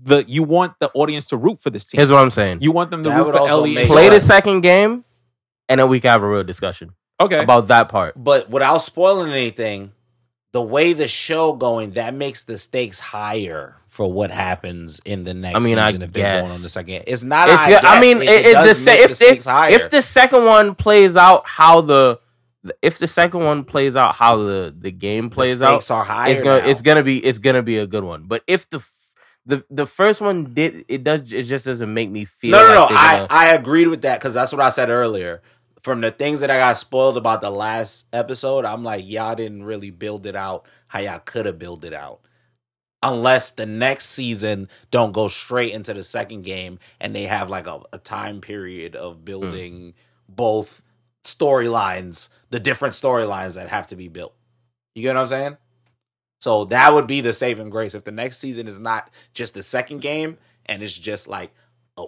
[0.00, 1.98] the you want the audience to root for this team.
[1.98, 2.58] Here's what I'm saying.
[2.60, 3.86] you want them to That root for also Ellie.
[3.86, 5.04] Play the second game,
[5.68, 7.42] and then we can have a real discussion Okay.
[7.42, 8.14] about that part.
[8.22, 9.92] But without spoiling anything,
[10.52, 15.32] the way the show going, that makes the stakes higher for what happens in the
[15.34, 16.54] next I mean, I season if they're going guess.
[16.54, 17.04] on the second.
[17.06, 17.48] It's not.
[17.48, 19.14] It's, I, yeah, I mean, it, it, it it, does the, se- make if the
[19.14, 19.70] stakes if, higher.
[19.72, 22.20] if the second one plays out how the
[22.82, 26.32] if the second one plays out how the the game plays the out, are higher.
[26.32, 26.68] it's gonna now.
[26.68, 28.24] it's gonna be it's gonna be a good one.
[28.26, 28.82] But if the
[29.46, 32.64] the the first one did it does it just doesn't make me feel no, no,
[32.68, 32.88] like no.
[32.88, 35.42] they're I gonna- I agreed with that because that's what I said earlier.
[35.86, 39.62] From the things that I got spoiled about the last episode, I'm like, y'all didn't
[39.62, 42.22] really build it out how y'all could have built it out.
[43.04, 47.68] Unless the next season don't go straight into the second game and they have like
[47.68, 49.94] a, a time period of building
[50.28, 50.82] both
[51.24, 54.34] storylines, the different storylines that have to be built.
[54.96, 55.56] You get what I'm saying?
[56.40, 59.62] So that would be the saving grace if the next season is not just the
[59.62, 61.54] second game and it's just like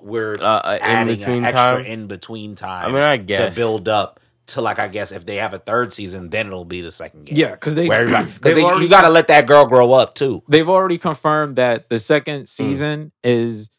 [0.02, 1.84] we're uh, uh, in adding between extra time.
[1.86, 2.88] in between time.
[2.90, 5.58] I mean, I guess to build up to like I guess if they have a
[5.58, 7.36] third season, then it'll be the second game.
[7.36, 10.14] yeah, because they where everybody they've because you got to let that girl grow up
[10.14, 10.42] too.
[10.48, 13.70] they've already confirmed that the second season is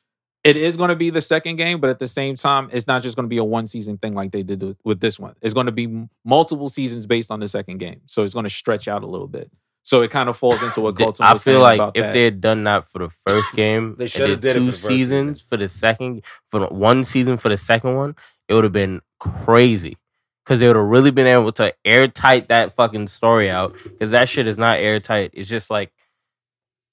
[0.43, 3.04] it is going to be the second game, but at the same time, it's not
[3.04, 5.36] just going to be a one season thing like they did with- with this one.
[5.41, 8.50] It's going to be multiple seasons based on the second game, so it's going to
[8.50, 9.52] stretch out a little bit.
[9.89, 11.97] So it kind of falls into what They- Colton I was feel saying like about
[11.97, 12.13] if that.
[12.13, 14.71] they had done that for the first game, They should've did did it two for
[14.71, 15.47] the seasons season.
[15.49, 18.15] for the second, for one season for the second one,
[18.47, 19.97] it would have been crazy.
[20.45, 23.73] Because they would have really been able to airtight that fucking story out.
[23.84, 25.32] Because that shit is not airtight.
[25.34, 25.91] It's just like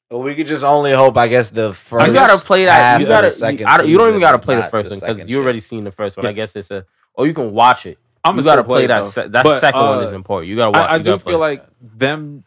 [0.08, 2.06] But we could just only hope, I guess, the first.
[2.06, 2.98] you gotta play that.
[3.00, 3.28] You gotta.
[3.28, 5.38] second You, I don't, you don't even gotta play the not first one because you
[5.42, 6.24] already seen the first one.
[6.24, 6.30] Yeah.
[6.30, 6.86] I guess it's a.
[7.12, 7.98] Or you can watch it.
[8.24, 9.04] I'm you gonna gotta play, play that.
[9.12, 10.48] Se- that But, second one uh, is important.
[10.48, 10.90] You gotta watch.
[10.90, 11.34] I, I you do feel play.
[11.36, 12.44] like them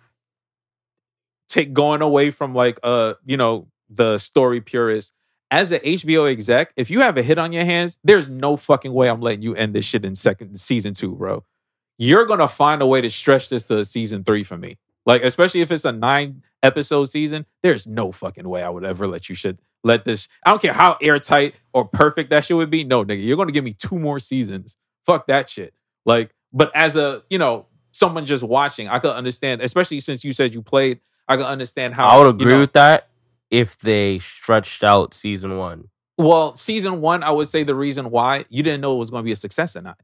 [1.50, 5.14] take going away from like uh you know the story purist
[5.52, 6.72] as an HBO exec.
[6.78, 9.56] If you have a hit on your hands, there's no fucking way I'm letting you
[9.56, 11.44] end this shit in second season two, bro.
[11.98, 14.78] You're gonna find a way to stretch this to season three for me.
[15.06, 19.08] Like especially if it's a nine episode season, there's no fucking way I would ever
[19.08, 20.28] let you shit let this.
[20.46, 22.84] I don't care how airtight or perfect that shit would be.
[22.84, 24.78] No, nigga, you're gonna give me two more seasons.
[25.06, 25.74] Fuck that shit.
[26.06, 30.34] Like, but as a you know someone just watching, I could understand, especially since you
[30.34, 31.00] said you played.
[31.30, 33.08] I can understand how I would you agree know- with that
[33.50, 35.86] if they stretched out season one.
[36.18, 39.22] Well, season one, I would say the reason why you didn't know it was going
[39.24, 39.98] to be a success or not.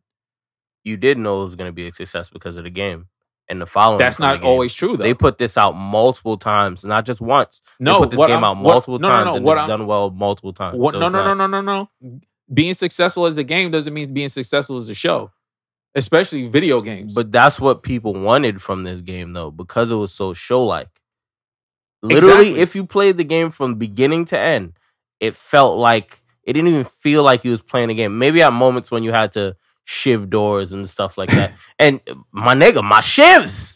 [0.85, 3.07] You did know it was going to be a success because of the game
[3.49, 3.99] and the following.
[3.99, 5.03] That's not always true, though.
[5.03, 7.61] They put this out multiple times, not just once.
[7.79, 9.45] no, they put this what game I'm- out what- multiple no, no, times no, and
[9.45, 10.77] what it's I'm- done well multiple times.
[10.77, 12.19] What, So no, no, no, no, no, no.
[12.53, 15.31] Being successful as a game doesn't mean being successful as a show,
[15.95, 17.13] especially video games.
[17.15, 20.89] But that's what people wanted from this game, though, because it was so show like.
[22.07, 22.61] Literally, Exactly.
[22.61, 24.73] if you played the game from beginning to end,
[25.19, 28.17] it felt like it didn't even feel like you was playing a game.
[28.19, 29.55] Maybe at moments when you had to
[29.87, 31.53] shiv doors and stuff like that.
[31.79, 31.99] and
[32.31, 33.75] my nigga, my shivs,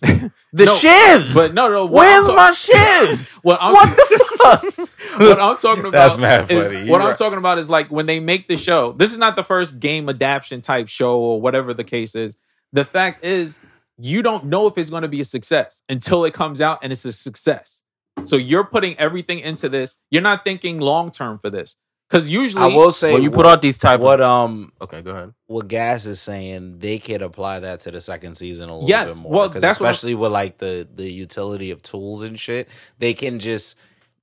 [0.54, 1.34] the No, shivs.
[1.34, 1.86] But no, no.
[1.86, 3.40] where's ta- my shivs?
[3.44, 5.20] What What the fuck?
[5.22, 8.06] what I'm talking about That's mad is- what You're I'm talking about is like when
[8.06, 8.92] they make the show.
[8.94, 12.38] This is not the first game adaptation type show or whatever the case is.
[12.74, 13.60] The fact is,
[13.98, 16.92] you don't know if it's going to be a success until it comes out and
[16.92, 17.82] it's a success.
[18.24, 19.98] So you're putting everything into this.
[20.12, 21.78] You're not thinking long term for this
[22.10, 24.72] because usually I will say when you put out these type of what of um
[24.82, 25.34] okay, go ahead.
[25.48, 29.16] what Gas is saying, they could apply that to the second season a little Yes,
[29.16, 29.32] bit more.
[29.34, 32.68] well, 'Cause that's what especially with like the the utility of tools and shit,
[33.00, 33.76] they can just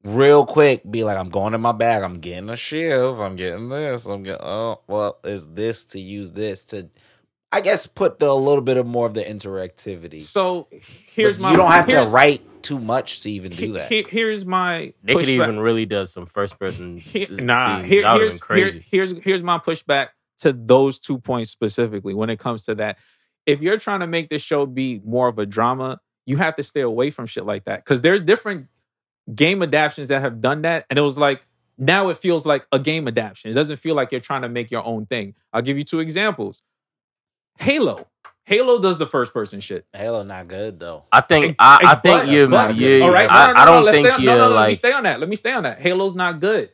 [0.04, 3.68] real quick be like, I'm going in my bag, I'm getting a shiv, I'm getting
[3.68, 6.88] this, I'm getting oh well, is this to use this to
[7.52, 10.20] I guess put the a little bit of more of the interactivity.
[10.20, 11.50] So here's But my.
[11.52, 13.88] you don't have to write too much to even do that.
[13.88, 14.92] he- here's my.
[15.02, 16.98] They could even really does some first person.
[16.98, 18.70] He- nah, here- That would've here's, crazy.
[18.80, 22.98] here- here's here's my pushback to those two points specifically when it comes to that.
[23.46, 26.62] If you're trying to make this show be more of a drama, you have to
[26.62, 28.66] stay away from shit like that because there's different
[29.34, 31.46] game adaptations that have done that, and it was like
[31.78, 33.50] now it feels like a game adaptation.
[33.50, 35.34] It doesn't feel like you're trying to make your own thing.
[35.52, 36.62] I'll give you two examples.
[37.58, 38.06] Halo.
[38.46, 39.86] Halo does the first person shit.
[39.92, 41.02] Halo not good though.
[41.10, 43.60] I think Hey, I, I think you but- you all right, no, I, no, no,
[43.60, 45.20] I no, don't let's think you're no, no, no, Let me stay on that.
[45.20, 45.80] Let me stay on that.
[45.80, 46.70] Halo's not good,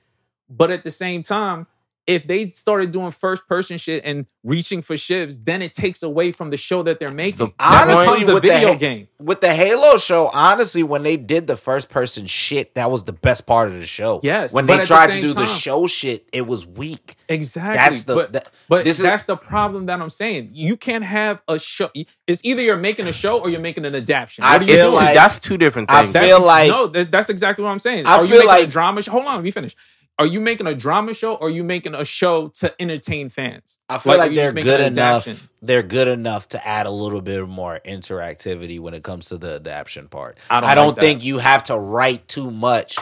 [0.51, 1.67] but at the same time,
[2.07, 6.33] if they started doing first person shit and reaching for shivs, then it takes away
[6.33, 7.47] from the show that they're making.
[7.47, 9.09] The- Honestly, becomes with the video Ha- game.
[9.21, 13.12] with the Halo show, honestly, when they did the first person shit, that was the
[13.12, 14.19] best part of the show.
[14.25, 17.15] Yes, when they at the tried to same do the show shit, it was weak.
[17.29, 17.77] Exactly.
[17.77, 20.51] That's the- but that- but this is- that's the problem that I'm saying.
[20.55, 21.88] You can't have a show.
[22.27, 24.43] It's either you're making a show or you're making an adaptation.
[24.43, 26.15] I What do you it's feel like- that's two different I things.
[26.15, 28.07] That- feel like- no, that, that's exactly what I'm saying.
[28.07, 29.12] I are you feel making a like- drama show?
[29.12, 29.77] Hold on, let me finish.
[30.23, 33.79] Are you making a drama show or are you making a show to entertain fans?
[33.89, 35.27] I feel are like, they're good enough.
[35.27, 35.49] adaptation?
[35.61, 39.57] They're good enough to add a little bit more interactivity when it comes to the
[39.57, 40.39] adaptation part.
[40.49, 41.01] I don't like that.
[41.01, 42.97] think you have to write too much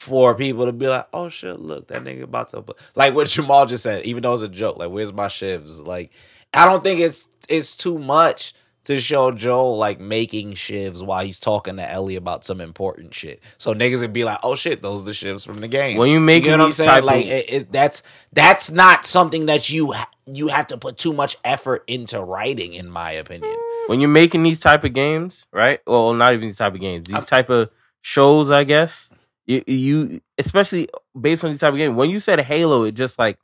[0.00, 2.64] for people to be like, "Oh shit, look, that nigga about to."
[2.96, 4.78] Like what Jamal just said, even though it's a joke.
[4.78, 5.86] Like, where's my shivs?
[5.86, 6.10] Like,
[6.52, 8.52] I don't think it's it's too much
[8.84, 13.40] to show Joel like making shivs while he's talking to Ellie about some important shit.
[13.58, 16.10] So niggas would be like, "Oh shit, those are the shivs from the game." When
[16.10, 19.70] you making you know I'm these type like it, it, that's that's not something that
[19.70, 19.94] you
[20.26, 23.54] you have to put too much effort into writing, in my opinion.
[23.86, 25.80] when you're making these type of games, right?
[25.86, 27.08] Well, not even these type of games.
[27.08, 29.10] These type of shows, I guess.
[29.46, 30.88] You, you especially
[31.20, 31.96] based on these type of games.
[31.96, 33.38] When you said Halo, it just like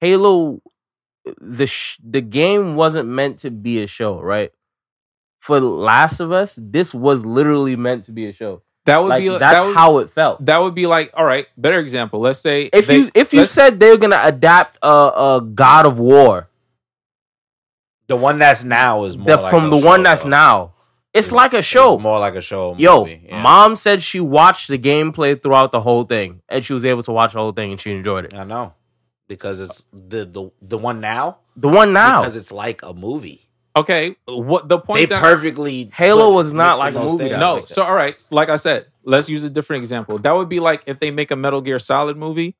[0.00, 0.60] Halo,
[1.40, 4.52] the sh- the game wasn't meant to be a show, right?
[5.40, 8.62] For Last of Us, this was literally meant to be a show.
[8.86, 10.44] That would Like be a, that's that would, how it felt.
[10.44, 11.46] that would be like all right.
[11.56, 12.20] Better example.
[12.20, 15.98] Let's say If they- you if you said they're gonna adapt a, a God of
[15.98, 16.48] War,
[18.06, 20.28] The one that's now is more the, like from a the show, one that's though.
[20.28, 20.72] now,
[21.14, 21.98] it's It's- like a It's show.
[21.98, 22.74] more like a show.
[22.76, 23.40] Yo, movie, yeah.
[23.40, 27.12] mom said she watched the gameplay throughout the whole thing, and she was able to
[27.12, 28.34] watch the whole thing, and she enjoyed it.
[28.34, 28.74] I know
[29.28, 33.42] because it's the the the one now The one now, because it's like a movie.
[33.76, 37.54] okay, what the point They that perfectly Halo was not like a movie, no.
[37.54, 40.18] like So all right, like I said, let's use a different example.
[40.18, 42.56] That would be like if they make a Metal Gear Solid movie,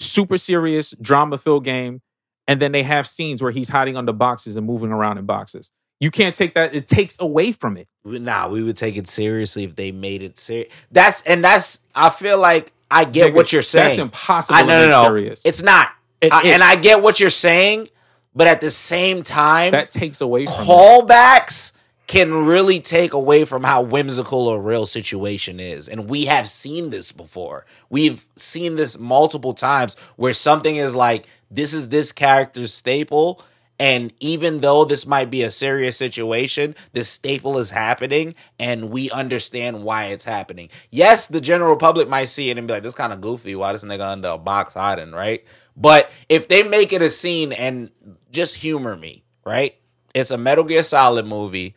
[0.00, 2.02] super serious drama filled game,
[2.46, 5.72] and then they have scenes where he's hiding under boxes and moving around in boxes.
[5.98, 7.88] You can't take that; it takes away from it.
[8.04, 10.70] Nah, we would take it seriously if they made it serious.
[10.92, 11.80] That's and that's.
[11.94, 13.88] I feel like I get Nigga, what you're saying.
[13.88, 15.02] That's impossible I no no no.
[15.04, 15.44] serious.
[15.44, 15.90] It's not.
[16.20, 16.62] It I- and.
[16.62, 17.88] I get what you're saying,
[18.34, 20.66] but at the same time, that takes away from it.
[20.66, 21.72] callbacks
[22.06, 25.88] can really take away from how whimsical a real situation is.
[25.88, 27.66] And we have seen this before.
[27.90, 33.42] We've seen this multiple times where something is like, this is this character's staple.
[33.78, 39.10] And even though this might be a serious situation, this staple is happening and we
[39.10, 40.70] understand why it's happening.
[40.90, 43.54] Yes, the general public might see it and be like, this kind of goofy.
[43.54, 45.44] Why this nigga under a box hiding, right?
[45.76, 47.90] But if they make it a scene and
[48.32, 49.74] just humor me, right?
[50.14, 51.76] It's a Metal Gear Solid movie.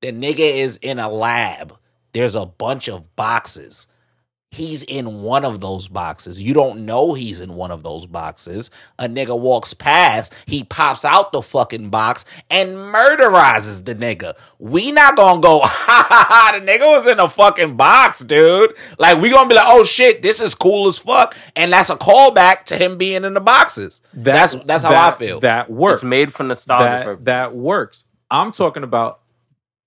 [0.00, 1.78] The nigga is in a lab.
[2.12, 3.86] There's a bunch of boxes.
[4.52, 6.42] He's in one of those boxes.
[6.42, 8.72] You don't know he's in one of those boxes.
[8.98, 14.34] A nigga walks past, he pops out the fucking box and murderizes the nigga.
[14.58, 15.66] We not gonna go, ha
[16.08, 18.76] ha ha, the nigga was in a fucking box, dude.
[18.98, 21.36] Like, we gonna be like, oh shit, this is cool as fuck.
[21.54, 24.02] And that's a callback to him being in the boxes.
[24.12, 25.38] that's that's how that- I feel.
[25.40, 25.98] That works.
[25.98, 26.84] it's made for nostalgia.
[26.84, 27.24] that purposes.
[27.26, 28.04] that works.
[28.28, 29.20] I'm talking about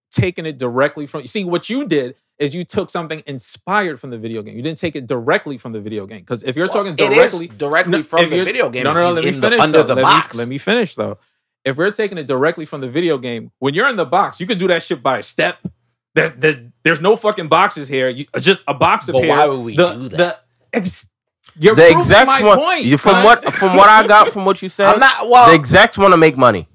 [0.10, 1.22] taking it directly from.
[1.22, 4.56] you See what you did is you took something inspired from the video game.
[4.58, 6.20] You didn't take it directly from the video game.
[6.20, 8.84] Because if you're Well, talking it is directly, directly No, from the video game.
[8.84, 9.12] No, no, no.
[9.14, 9.62] Let me in the- finish.
[9.62, 9.88] under though.
[9.88, 10.36] the let box.
[10.36, 11.18] Me, let me finish though.
[11.66, 14.48] If we're taking it directly from the video game, when you're in the box, you
[14.48, 15.58] can do that shit by a step.
[16.16, 18.10] There's there's, there's no fucking boxes here.
[18.10, 19.30] You, uh, just a box But appears.
[19.30, 20.18] why would we the, do that?
[20.18, 20.38] The
[20.78, 21.10] ex,
[21.58, 22.84] you're the proving execs my want point.
[22.86, 23.24] you, from son.
[23.24, 24.86] what from what I got from what you said.
[24.88, 25.30] I'm not.
[25.30, 26.68] Well, the execs want to make money.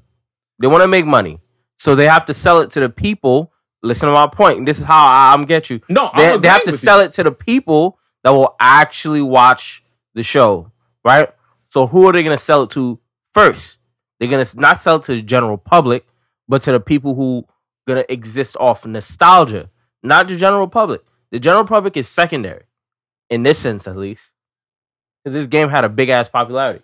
[0.60, 1.38] They want to make money,
[1.76, 3.52] so they have to sell it to the people.
[3.82, 4.66] Listen to my point.
[4.66, 5.80] This is how I, I'm get you.
[5.88, 9.82] No, They, they have to with sell it to the people that will actually watch
[10.14, 10.72] the show,
[11.04, 11.30] right?
[11.68, 12.98] So who are they going to sell it to
[13.34, 13.78] first?
[14.18, 16.04] They're going to not sell it to the general public,
[16.48, 17.44] but to the people who
[17.86, 19.70] going to exist off nostalgia,
[20.02, 21.02] not the general public.
[21.30, 22.64] The general public is secondary
[23.30, 24.30] in this sense, at least,
[25.22, 26.82] because this game had a big ass popularity.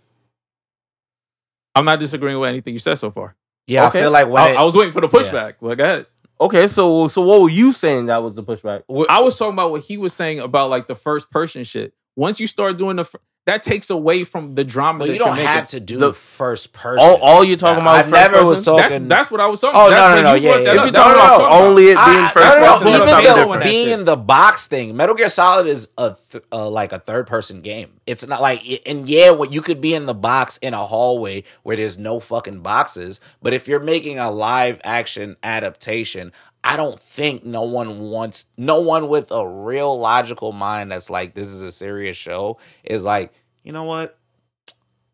[1.74, 3.34] I'm not disagreeing with anything you said so far.
[3.66, 3.98] yeah, okay.
[3.98, 5.54] I feel like when I, it- I was waiting for the pushback.
[5.60, 6.06] Well, go ahead.
[6.40, 8.82] Okay, so so what were you saying that was the pushback?
[9.08, 11.94] I was talking about what he was saying about like the first person shit.
[12.16, 13.08] Once you start doing the,
[13.46, 15.00] that takes away from the drama.
[15.00, 15.48] Well, that you don't you're making.
[15.48, 17.06] have to do The- first person.
[17.06, 17.96] All, all you're talking about.
[17.96, 18.64] I is first never was person?
[18.76, 19.08] talking.
[19.08, 19.80] That's that's what I was talking.
[19.80, 20.58] Oh, that's no, no, when no, you yeah, yeah.
[20.58, 22.60] If you're that's talking what I was about talking only it being I- first no,
[22.60, 25.88] no, person, no, even the- the, being in the box thing, Metal Gear Solid is
[25.98, 28.00] a th- uh, like a third person game.
[28.06, 31.44] It's not like and yeah, what you could be in the box in a hallway
[31.64, 36.32] where there's no fucking boxes, but if you're making a live action adaptation,
[36.66, 41.34] I don't think no one wants no one with a real logical mind that's like
[41.34, 44.18] this is a serious show is like, you know what?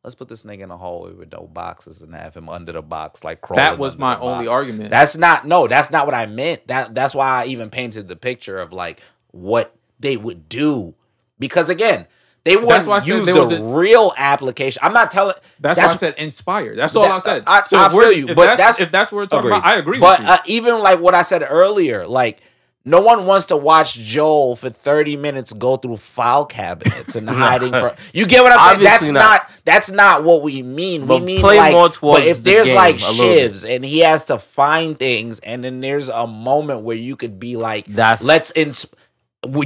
[0.04, 2.82] Let's put this nigga in a hallway with no boxes and have him under the
[2.82, 3.64] box like crawling.
[3.64, 4.54] That was my only box.
[4.54, 4.90] argument.
[4.90, 6.68] That's not no, that's not what I meant.
[6.68, 10.94] That that's why I even painted the picture of like what they would do.
[11.40, 12.06] Because again,
[12.44, 14.80] they wouldn't why I said use there the was a- real application.
[14.82, 16.78] I'm not telling That's, why I said inspired.
[16.78, 17.42] That's all That- I said.
[17.46, 19.58] I- I if feel you, but that's, that's- if that's what we're talking Agreed.
[19.58, 20.34] about, I agree But with you.
[20.34, 22.40] uh, even like what I said earlier, like
[22.82, 27.72] no one wants to watch Joel for 30 minutes go through file cabinets and hiding
[27.72, 28.84] from You get what I'm saying?
[28.84, 29.12] That's not.
[29.20, 29.50] not.
[29.66, 31.04] that's not what we mean.
[31.04, 34.98] But we mean like but if the there's like shivs and he has to find
[34.98, 38.86] things and then there's a moment where you could be like That's- let's ins-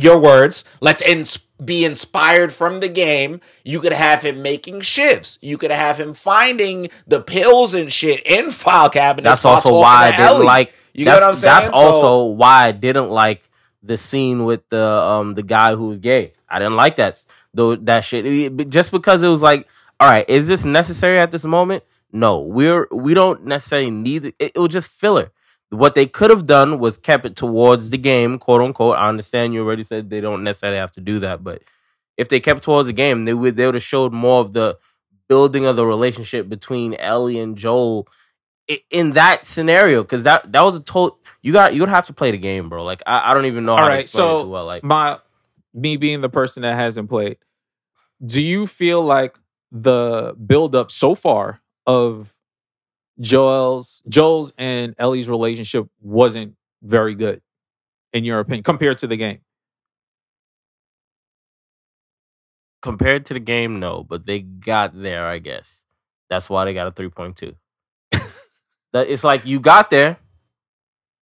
[0.01, 3.41] your words, let's ins- be inspired from the game.
[3.65, 5.39] You could have him making shifts.
[5.41, 9.43] You could have him finding the pills and shit in file cabinets.
[9.43, 10.47] That's also why I didn't Ellie.
[10.47, 10.73] like.
[10.93, 11.53] You that's, get what I'm saying?
[11.55, 13.49] That's So- also why I didn't like
[13.83, 16.33] the scene with the um the guy who was gay.
[16.49, 19.67] I didn't like that though that shit It- just because it was like,
[20.01, 21.83] all right, is this necessary at this moment?
[22.13, 24.35] No, we're we don't necessarily need it.
[24.39, 25.33] It, it was just filler.
[25.79, 28.97] What they could have done was kept it towards the game, quote unquote.
[28.97, 31.63] I understand you already said they don't necessarily have to do that, but
[32.17, 34.79] if they kept towards the game, they would they would have showed more of the
[35.29, 38.07] building of the relationship between Ellie and Joel
[38.91, 42.15] in that scenario because that that was a total you got you would have to
[42.15, 44.25] play the game bro like i, I don't even know All how to right, explain
[44.25, 45.19] it so too well like my
[45.75, 47.37] me being the person that hasn't played,
[48.25, 49.39] do you feel like
[49.73, 52.34] the build up so far of
[53.21, 57.41] Joel's Joel's and Ellie's relationship wasn't very good
[58.13, 59.41] in your opinion compared to the game?
[62.83, 65.83] compared to the game no but they got there i guess
[66.29, 67.55] that's why they got a 3.2
[68.93, 70.19] that it's like you got there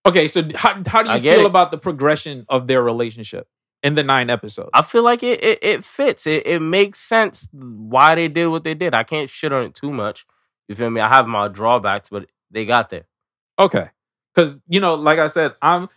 [0.05, 1.46] Okay, so how how do you feel it.
[1.46, 3.46] about the progression of their relationship
[3.85, 4.70] in the nine episodes?
[4.74, 8.64] i feel like it it, it fits it, it makes sense why they did what
[8.64, 10.26] they did i can't shit on it too much
[10.68, 13.05] you feel me i have my drawbacks but they got there
[13.59, 13.88] Okay.
[14.35, 15.90] Because, you know, like I said, I'm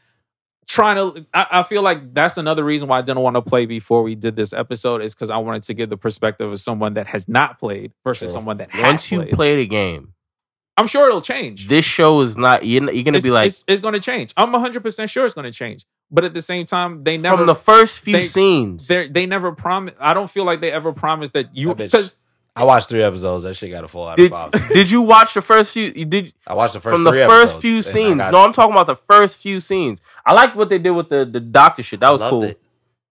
[0.67, 3.65] trying to, I, I feel like that's another reason why I didn't want to play
[3.65, 6.95] before we did this episode is because I wanted to give the perspective of someone
[6.95, 8.33] that has not played versus Sure.
[8.33, 9.33] someone that has once you played.
[9.33, 10.13] play the game
[10.75, 11.69] I'm sure it'll change.
[11.69, 14.33] this show is not you're, you're gonna it's, be like it's, it's going to change.
[14.35, 15.85] I'm 100% sure it's going to change.
[16.11, 19.25] But at the same time, they never, from the first few they- scenes they they
[19.25, 19.93] never promise.
[19.99, 22.17] I don't feel like they ever promised that you, because
[22.57, 23.43] I watched three episodes.
[23.43, 24.69] That shit got a four out Did of five.
[24.73, 25.91] did you watch the first few?
[25.95, 28.17] You did I watched the first from the first few scenes.
[28.31, 30.01] No, I'm talking about the first few scenes.
[30.25, 31.99] I like what they did with the the doctor shit.
[31.99, 32.43] That was loved cool.
[32.43, 32.61] it.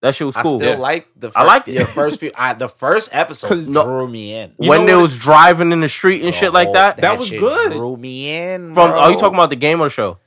[0.00, 0.60] That shit was I cool.
[0.60, 0.78] still Yeah.
[0.78, 1.28] like the.
[1.30, 1.78] First, I liked it.
[1.78, 2.30] The first few.
[2.34, 4.52] I, the first episode 'Cause- drew me in.
[4.56, 6.98] When they was driving in the street and The shit like whole- that.
[6.98, 7.72] That was good.
[7.72, 8.72] Drew me in.
[8.74, 9.00] From oh, bro.
[9.00, 10.18] are you talking about the game or the show?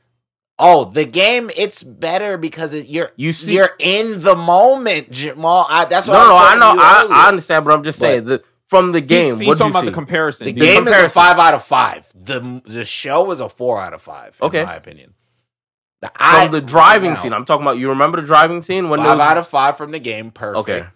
[0.59, 1.51] Oh, the game.
[1.55, 5.67] It's better because it, you're You see- you're in the moment, Jamal.
[5.69, 6.83] I, that's No, what no, I, I was know,
[7.15, 7.25] I.
[7.25, 9.23] I understand, but I'm just saying that from the game.
[9.23, 9.85] he's, he's what talking you about see?
[9.89, 10.45] the comparison.
[10.45, 12.07] The The game is a five out of five.
[12.15, 14.37] The the show is a four out of five.
[14.41, 14.59] Okay.
[14.61, 15.13] in my opinion.
[16.01, 17.33] The, from I- the driving now, scene.
[17.33, 17.77] I'm talking about.
[17.77, 20.31] You remember the driving scene when they five was- out of five from the game.
[20.31, 20.69] Perfect.
[20.69, 20.87] Okay.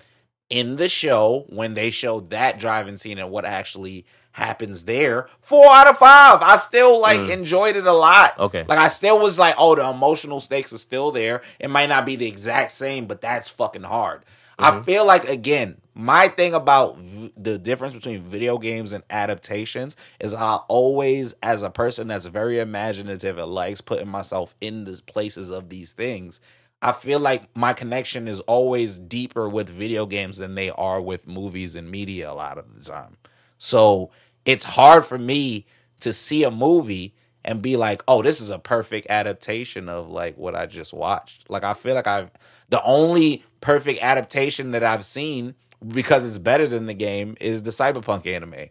[0.49, 5.27] In the show, when they showed that driving scene and what actually happens there.
[5.41, 6.41] Four out of five.
[6.41, 7.29] I still like Mm.
[7.31, 8.37] enjoyed it a lot.
[8.39, 8.63] Okay.
[8.67, 11.41] Like I still was like, oh, the emotional stakes are still there.
[11.59, 14.23] It might not be the exact same, but that's fucking hard.
[14.59, 14.83] I Mm-hmm.
[14.83, 20.33] feel like again, my thing about v- the difference between video games and adaptations is
[20.33, 25.49] I always, as a person that's very imaginative and likes putting myself in the places
[25.49, 26.39] of these things,
[26.81, 31.27] I feel like my connection is always deeper with video games than they are with
[31.27, 33.17] movies and media a lot of the time.
[33.57, 34.11] So
[34.45, 35.67] it's hard for me
[35.99, 37.13] to see a movie
[37.43, 41.49] and be like, oh, this is a perfect adaptation of like what I just watched.
[41.49, 42.31] Like I feel like I've
[42.69, 45.55] the only perfect adaptation that I've seen
[45.87, 48.69] because it's better than the game is the cyberpunk anime.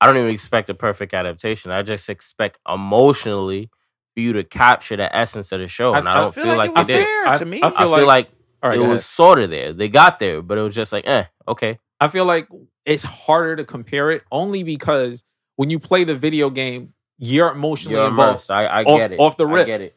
[0.00, 1.70] I don't even expect a perfect adaptation.
[1.70, 3.70] I just expect emotionally
[4.14, 6.44] for you to capture the essence of the show, I- and I, I don't feel
[6.44, 7.06] feel, like like, it was they did.
[7.06, 7.62] there I- to me.
[7.62, 8.30] I I feel feel like,
[8.62, 9.72] All right, it was sort of there.
[9.72, 11.78] They got there, but it was just like, eh, okay.
[12.00, 12.48] I feel like
[12.84, 15.24] it's harder to compare it only because
[15.56, 18.30] when you play the video game, you're emotionally You're involved.
[18.30, 18.50] immersed.
[18.50, 19.18] I, I Off- get it.
[19.20, 19.66] off the I rip.
[19.66, 19.96] get it.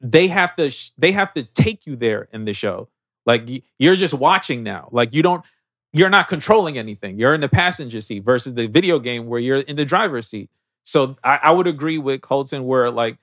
[0.00, 2.88] They have to sh- they have to take you there in the show.
[3.24, 4.88] Like y- you're just watching now.
[4.92, 5.44] Like you don't
[5.98, 7.18] you're not controlling anything.
[7.18, 10.50] You're in the passenger seat versus the video game where you're in the driver's seat.
[10.84, 13.18] So I, I would agree with Colton where like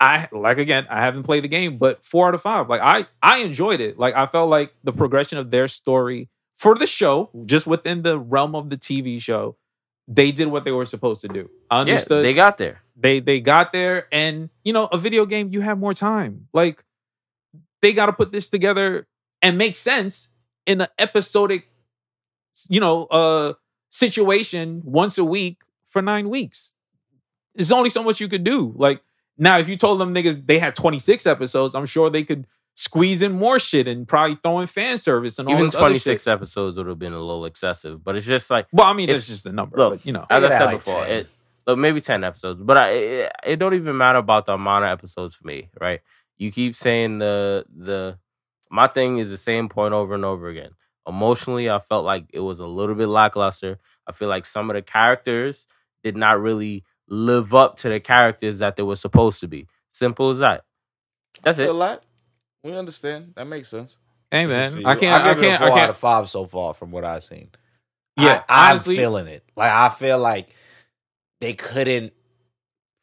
[0.00, 2.68] I like again, I haven't played the game, but four out of five.
[2.68, 3.98] Like I I enjoyed it.
[3.98, 8.18] Like I felt like the progression of their story for the show, just within the
[8.18, 9.56] realm of the TV show,
[10.06, 11.50] they did what they were supposed to do.
[11.70, 12.82] I Yeah, understood they got there.
[12.96, 16.84] they they got there and you know a video game you have more time like
[17.82, 19.06] they got to put this together
[19.42, 20.28] and make sense
[20.66, 21.68] in an episodic
[22.70, 23.52] you know uh
[23.90, 26.74] situation once a week for nine weeks
[27.54, 29.00] there's only so much you could do like
[29.38, 33.22] now if you told them niggas they had 26 episodes i'm sure they could squeeze
[33.22, 36.22] in more shit and probably throw in fan service and all Even this other 26
[36.22, 36.32] shit.
[36.32, 39.18] episodes would have been a little excessive, but it's just like, well i mean it's,
[39.18, 41.16] It's- just a number look, but, you know as I said like before, 10.
[41.16, 41.26] it
[41.66, 44.90] look maybe 10 episodes, but I, it, it don't even matter about the amount of
[44.90, 46.00] episodes for me, right?
[46.36, 48.18] You keep saying the the
[48.70, 50.70] my thing is the same point over and over again.
[51.08, 53.78] Emotionally, I felt like it was a little bit lackluster.
[54.06, 55.66] I feel like some of the characters
[56.04, 59.66] did not really live up to the characters that they were supposed to be.
[59.88, 60.64] Simple as that.
[61.42, 61.72] That's a it.
[61.72, 62.02] lot.
[62.62, 63.32] We understand.
[63.36, 63.96] That makes sense.
[64.30, 66.28] hey man i can't i give it a can't four i out can't of five
[66.28, 67.48] so far from what I've seen.
[68.18, 69.42] yeah I, honestly am feeling it.
[69.56, 70.50] Like I feel like
[71.40, 72.12] they couldn't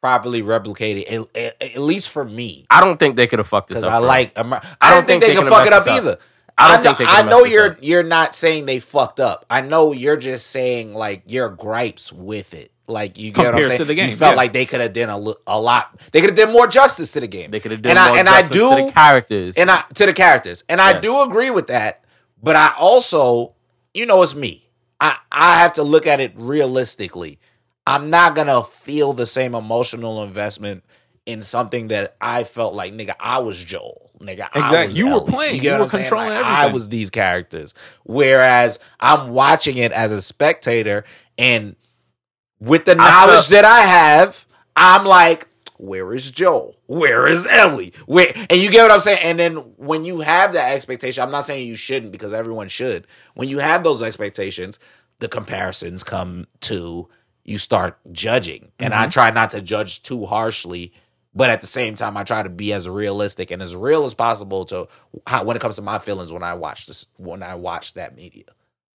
[0.02, 3.48] properly replicate it, at, at- at least for me, I don't think they could have
[3.48, 3.92] fucked this up.
[3.92, 4.38] I like.
[4.38, 6.12] Amer- I, I don't don't think think they, they could've fuck it up messed this
[6.12, 6.20] up.
[6.58, 7.78] I don't know, think I know you're up.
[7.82, 9.44] you're not saying they fucked up.
[9.50, 12.72] I know you're just saying like your gripes with it.
[12.88, 13.78] Like you get what I'm Compared saying.
[13.78, 14.36] to the game, you felt yeah.
[14.36, 16.00] like they could have done a, a lot.
[16.12, 17.50] They could have done more justice to the game.
[17.50, 19.56] They could have done And I- more and I do- to the characters.
[19.56, 22.04] and I to the characters, and I do agree with that.
[22.42, 23.54] But I also,
[23.92, 24.68] you know, it's me.
[25.00, 27.38] I I have to look at it realistically.
[27.86, 30.84] I'm not gonna feel the same emotional investment
[31.26, 34.48] in something that I felt like, nigga, I was Joel, nigga.
[34.54, 34.98] Exactly.
[34.98, 35.60] You were playing.
[35.60, 40.22] get You were controlling Like, I was these characters, whereas I'm watching it as a
[40.22, 41.04] spectator,
[41.38, 41.76] and
[42.60, 45.48] with the I knowledge felt- that I have, I'm like,
[45.78, 46.76] where is Joel?
[46.86, 47.92] Where is Ellie?
[48.06, 49.18] Where and you get what I'm saying?
[49.22, 53.06] And then when you have that expectation, I'm not saying you shouldn't because everyone should.
[53.34, 54.78] When you have those expectations,
[55.18, 57.08] the comparisons come to
[57.44, 58.72] you start judging.
[58.78, 59.10] And I mm-hmm.
[59.10, 60.92] try not to judge too harshly,
[61.36, 64.14] but at the same time I try to be as realistic and as real as
[64.14, 64.88] possible to
[65.26, 68.16] how, when it comes to my feelings when I watch this when I watch that
[68.16, 68.46] media.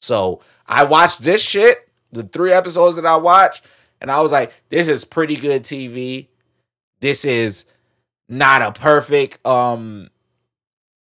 [0.02, 3.64] So I watched this shit, the three episodes that I watched,
[4.02, 6.28] and I was like, this is pretty good TV.
[7.00, 7.66] This is
[8.28, 10.10] not a perfect um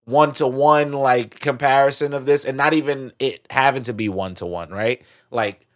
[0.04, 4.34] one to one like comparison of this, and not even it having to be one
[4.34, 5.02] to one, right?
[5.30, 5.66] Like,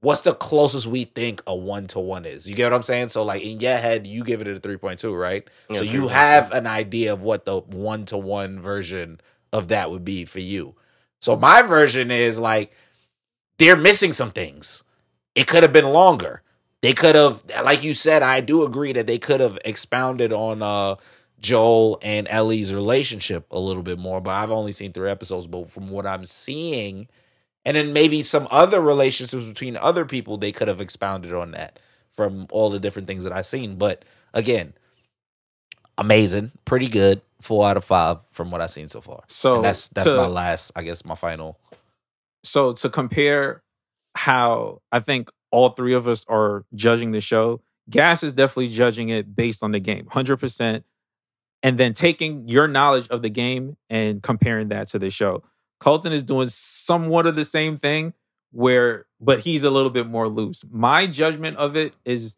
[0.00, 2.48] what's the closest we think a one to one is?
[2.48, 3.08] You get what I'm saying?
[3.08, 5.48] So, like in your head, you give it a three point two, right?
[5.70, 9.20] Yeah, so you have an idea of what the one to one version
[9.52, 10.74] of that would be for you.
[11.20, 12.72] So my version is like
[13.58, 14.82] they're missing some things.
[15.34, 16.42] It could have been longer.
[16.82, 20.62] They could have, like you said, I do agree that they could have expounded on
[20.62, 20.96] uh
[21.38, 25.46] Joel and Ellie's relationship a little bit more, but I've only seen three episodes.
[25.46, 27.08] But from what I'm seeing,
[27.66, 31.78] and then maybe some other relationships between other people, they could have expounded on that
[32.16, 33.76] from all the different things that I've seen.
[33.76, 34.72] But again,
[35.98, 39.22] amazing, pretty good, four out of five from what I've seen so far.
[39.28, 41.58] so And that's that's to- my last, I guess, my final.
[42.42, 43.62] so to compare
[44.14, 49.10] how I think all three of us are judging the show, Gas is definitely judging
[49.10, 50.84] it based on the game, hundred percent,
[51.62, 55.42] and then taking your knowledge of the game and comparing that to the show.
[55.80, 58.14] Colton is doing somewhat of the same thing,
[58.52, 60.64] where but he's a little bit more loose.
[60.70, 62.36] My judgment of it is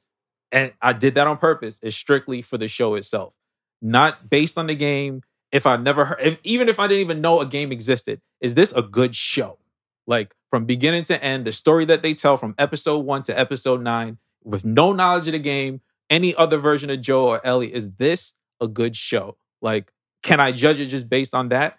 [0.51, 3.35] and I did that on purpose, is strictly for the show itself.
[3.83, 5.23] Not based on the game.
[5.53, 8.55] If I never heard if even if I didn't even know a game existed, is
[8.55, 9.59] this a good show?
[10.07, 13.83] Like from beginning to end, the story that they tell from episode one to episode
[13.83, 15.81] nine, with no knowledge of the game,
[16.11, 19.37] any other version of Joe or Ellie, is this a good show?
[19.61, 21.79] Like, can I judge it just based on that?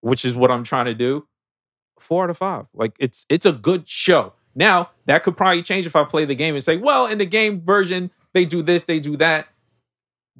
[0.00, 1.26] Which is what I'm trying to do.
[1.98, 2.66] Four out of five.
[2.74, 4.32] Like it's it's a good show.
[4.54, 7.26] Now that could probably change if I play the game and say, well, in the
[7.26, 9.48] game version they do this, they do that.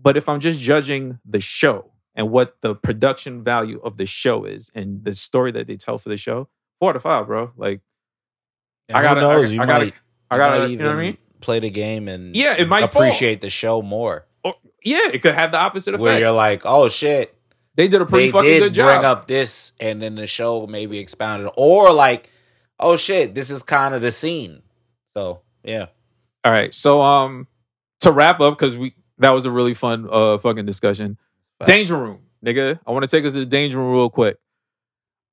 [0.01, 4.45] But if I'm just judging the show and what the production value of the show
[4.45, 6.49] is and the story that they tell for the show,
[6.79, 7.53] four out of five, bro.
[7.57, 7.83] Like
[8.89, 9.51] And I gotta- knows?
[9.51, 9.95] I- you I gotta- might,
[10.31, 11.19] I you gotta- might you know what I even mean?
[11.43, 13.03] Play the game and Yeah, it might fall.
[13.03, 14.27] appreciate the show more.
[14.43, 16.23] or, yeah, it could have the opposite Where effect.
[16.23, 17.35] you're like, oh shit,
[17.81, 18.89] They did a pretty they fucking good job.
[18.89, 22.28] bring up this, and then the show maybe expounded, or like,
[22.78, 24.61] oh shit, this is kind of the scene.
[25.16, 25.87] So yeah,
[26.45, 26.74] All right.
[26.74, 27.49] So um
[28.01, 31.16] to wrap up, because we that was a really fun uh fucking discussion.
[31.59, 31.68] Fact.
[31.68, 32.78] Danger room, nigga.
[32.87, 34.37] I want to take us to the danger room real quick.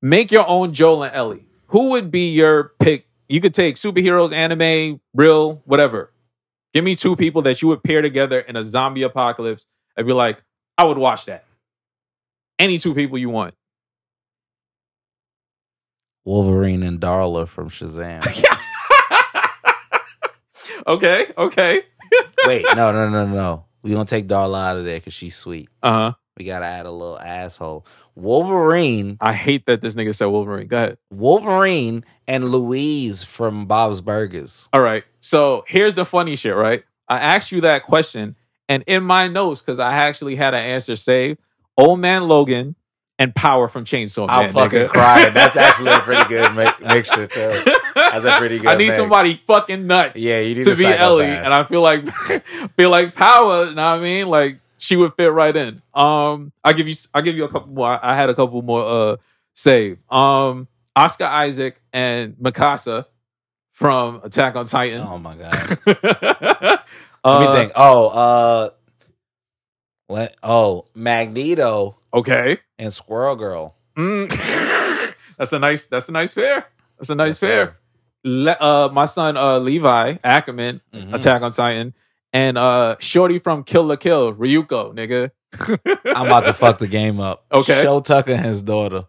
[0.02, 1.50] Make your own Joel and Ellie.
[1.68, 3.10] Who would be your pick?
[3.28, 6.14] You could take superheroes, anime, real, whatever.
[6.74, 9.68] Give me two people that you would pair together in a zombie apocalypse.
[9.98, 10.42] I'd be like,
[10.78, 11.44] I would watch that.
[12.60, 13.56] Any two people you want.
[16.26, 18.26] Wolverine and Darla from Shazam.
[20.88, 21.84] okay, okay.
[22.46, 23.66] Wait, no, no, no, no.
[23.82, 25.70] We gonna take Darla out of there because she's sweet.
[25.82, 26.14] Uh-huh.
[26.38, 27.86] We gotta add a little asshole.
[28.16, 30.68] Wolverine, I hate that this nigga said Wolverine.
[30.68, 30.98] Go ahead.
[31.10, 34.68] Wolverine, and Louise from Bob's Burgers.
[34.74, 35.04] All right.
[35.20, 36.84] So here's the funny shit, right?
[37.08, 38.36] I asked you that question,
[38.68, 41.40] and in my notes, because I actually had an answer saved,
[41.78, 42.76] Old Man Logan
[43.20, 44.46] and Power from Chainsaw Man.
[44.46, 44.90] I'm fucking nigga.
[44.90, 45.34] crying.
[45.34, 47.72] That's actually a pretty good mi- mixture too.
[47.96, 48.98] That's a pretty good I need mix.
[48.98, 50.22] somebody fucking nuts.
[50.22, 50.86] Yeah, you need to be.
[50.86, 52.06] Ellie, and I feel like
[52.78, 53.66] feel like Power.
[53.66, 54.28] You know what I mean?
[54.28, 55.82] Like she would fit right in.
[55.94, 56.96] Um, I'll give you.
[57.14, 58.04] I'll give you a couple more.
[58.04, 58.84] I had a couple more.
[58.84, 59.18] Uh,
[59.54, 60.00] save.
[60.12, 63.06] Um, Oscar Isaac and Mikasa
[63.72, 65.02] from Attack on Titan.
[65.02, 65.80] Oh my god.
[67.26, 67.72] Let uh, me think.
[67.76, 68.70] Oh, uh,
[70.08, 70.36] what?
[70.44, 72.58] Oh, Magneto Okay.
[72.80, 73.76] and Squirrel Girl.
[73.98, 74.30] Mm.
[75.38, 75.86] that's a nice.
[75.88, 76.66] That's a nice fair.
[76.98, 77.78] That's a nice Yes, fair.
[78.24, 81.14] Le- uh, my son uh, Levi Ackerman, Mhm.
[81.14, 81.94] Attack on Titan,
[82.34, 85.32] and uh, Shorty from Kill la Kill, Ryuko, nigga.
[86.16, 87.46] I'm about to fuck the game up.
[87.52, 87.82] Okay.
[87.84, 89.06] Shou Tucker and his daughter.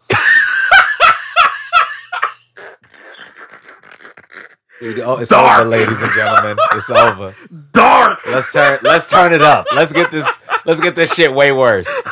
[4.80, 5.60] Dude, oh, it's Dark.
[5.60, 6.56] over, ladies and gentlemen.
[6.72, 7.34] It's over.
[7.72, 8.20] Dark.
[8.26, 8.78] Let's turn.
[8.82, 9.66] Let's turn it up.
[9.74, 10.38] Let's get this.
[10.64, 11.88] Let's get this shit way worse.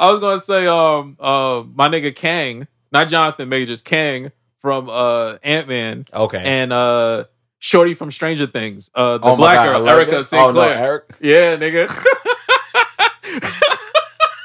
[0.00, 4.30] I was gonna say, um, uh, my nigga Kang, not Jonathan Majors, Kang
[4.60, 6.38] from uh Ant Man, Okay.
[6.44, 7.24] and uh,
[7.58, 10.10] Shorty from Stranger Things, uh, the oh black God, girl, Erica?
[10.12, 10.42] Erica St.
[10.42, 11.04] Oh no, Eric.
[11.20, 11.88] Yeah, nigga.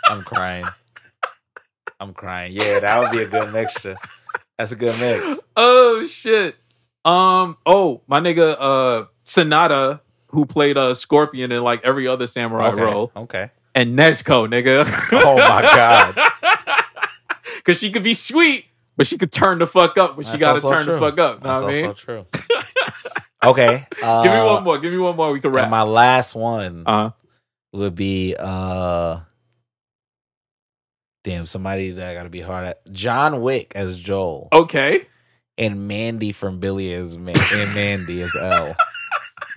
[0.06, 0.66] I'm crying.
[2.00, 2.54] I'm crying.
[2.54, 3.98] Yeah, that would be a good mixture.
[4.58, 5.40] That's a good mix.
[5.58, 6.56] oh shit.
[7.06, 7.58] Um.
[7.66, 8.56] Oh, my nigga.
[8.60, 12.82] Uh, Sanada, who played uh Scorpion in like every other samurai Okay.
[12.82, 13.50] role, Okay.
[13.76, 14.86] and Nezuko, nigga.
[15.24, 16.16] Oh my god.
[17.58, 18.66] Because she could be sweet,
[18.98, 21.42] but she could turn the fuck up when she got to turn the fuck up.
[21.44, 21.94] Know That's what I mean?
[21.96, 22.26] true.
[23.46, 23.88] okay.
[24.02, 24.78] Uh, Give me one more.
[24.80, 25.32] Give me one more.
[25.32, 25.70] We can And wrap.
[25.70, 27.12] my last one uh,
[27.72, 29.20] would be uh
[31.24, 32.92] damn somebody that I gotta be hard at.
[32.92, 35.08] John Wick as Joel okay.
[35.64, 38.76] And Mandy from Billy as Ma- and Mandy as L.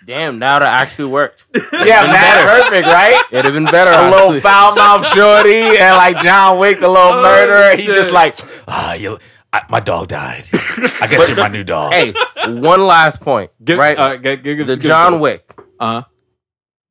[0.07, 1.46] Damn, now that actually worked.
[1.72, 3.22] Yeah, man, perfect, right?
[3.32, 3.90] It'd have been better.
[3.90, 7.76] A little foul mouth shorty and like John Wick, the little Oh, murderer.
[7.76, 8.38] He just like,
[8.68, 9.18] ah, you,
[9.52, 10.44] I, my dog died.
[11.00, 11.92] I guess you're my new dog.
[11.92, 12.14] Hey,
[12.46, 13.50] one last point.
[13.64, 13.98] Give, right?
[13.98, 15.52] Uh, give, give, the give- John Wick.
[15.78, 16.02] Uh,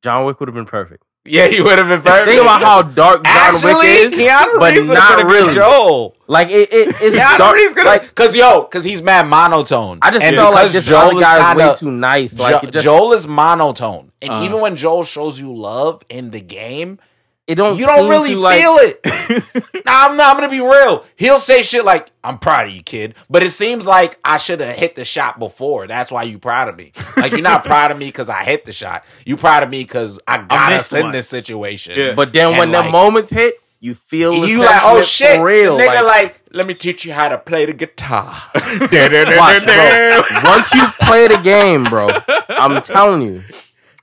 [0.02, 1.02] John Wick would have been perfect.
[1.28, 2.26] Yeah, he would have been perfect.
[2.28, 5.54] Think about how dark John Actually, Wick is, Keanu but Reeves not not really.
[5.54, 6.16] Joel.
[6.26, 7.56] Like it, it it's Keanu dark.
[7.56, 9.98] Reeves gonna, like, cause yo, cause he's mad monotone.
[10.02, 12.38] I just and felt like because this other is guy is way kinda- too nice.
[12.38, 14.42] Like Jo- just Joel is monotone, and Uh.
[14.44, 16.98] even when Joel shows you love in the game,
[17.46, 19.00] it don't you don't seem really to, like, feel it.
[19.86, 20.34] nah, I'm not.
[20.34, 21.04] I'm gonna be real.
[21.14, 24.60] He'll say shit like, "I'm proud of you, kid," but it seems like I should
[24.60, 25.86] have hit the shot before.
[25.86, 26.92] That's why you proud of me.
[27.16, 29.04] Like you're not proud of me because I hit the shot.
[29.24, 31.12] You proud of me because I got missed us in one.
[31.12, 31.94] this situation.
[31.96, 32.14] Yeah.
[32.14, 35.76] But then when And, the moments hit, you feel you like, oh shit, real.
[35.76, 38.34] the nigga like, like, let me teach you how to play the guitar.
[38.54, 40.22] watch, bro.
[40.44, 42.08] Once you play the game, bro,
[42.48, 43.42] I'm telling you,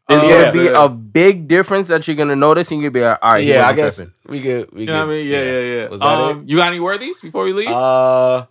[0.10, 0.76] there's Oh, gonna yeah, be man.
[0.76, 3.74] a big difference that you're gonna notice, and you'll be like, all right, yeah, I
[3.74, 4.14] guess tripping.
[4.28, 4.72] we could.
[4.74, 5.28] We you know what I mean?
[5.28, 5.88] Yeah, yeah, yeah.
[5.88, 7.70] Was that um, You got any worthies before we leave?
[7.70, 8.46] Uh,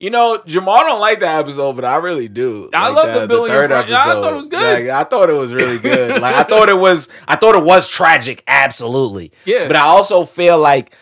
[0.00, 2.68] You know, Jamal don't like that episode, but I really do.
[2.74, 4.86] I Like love the Billy and Frank- yeah, I thought it was good.
[4.86, 6.20] Like, I thought it was really good.
[6.20, 7.08] like I thought it was.
[7.28, 8.42] I thought it was tragic.
[8.48, 9.30] Absolutely.
[9.44, 9.68] Yeah.
[9.68, 10.96] But I also feel like,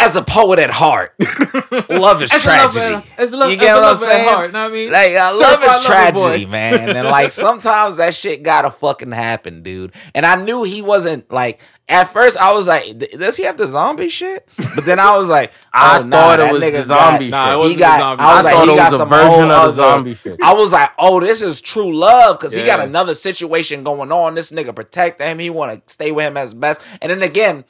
[0.00, 1.14] as a poet at heart,
[1.90, 2.94] love is As a love tragedy.
[2.94, 4.28] at- as love- you get what I'm saying?
[4.28, 4.90] heart, know what I mean?
[4.92, 6.50] Like uh, love is tragedy, boy.
[6.50, 6.96] man.
[6.96, 9.92] And like sometimes that shit gotta fucking happen, dude.
[10.14, 11.60] And I knew he wasn't like.
[11.88, 15.28] At first, I was like, "Does he have the zombie shit?" But then I was
[15.28, 17.58] like, I oh, nah, thought that it was the zombie Nah, it shit.
[17.58, 18.00] wasn't he got.
[18.00, 18.22] zombie.
[18.22, 19.72] I was I like, thought he it got was a some version of the other-
[19.74, 20.38] zombie shit.
[20.40, 24.36] I was like, oh, this is true love because he got another situation going on.
[24.36, 25.40] This nigga protect him.
[25.40, 26.80] He want to stay with him as best.
[27.02, 27.64] And then again,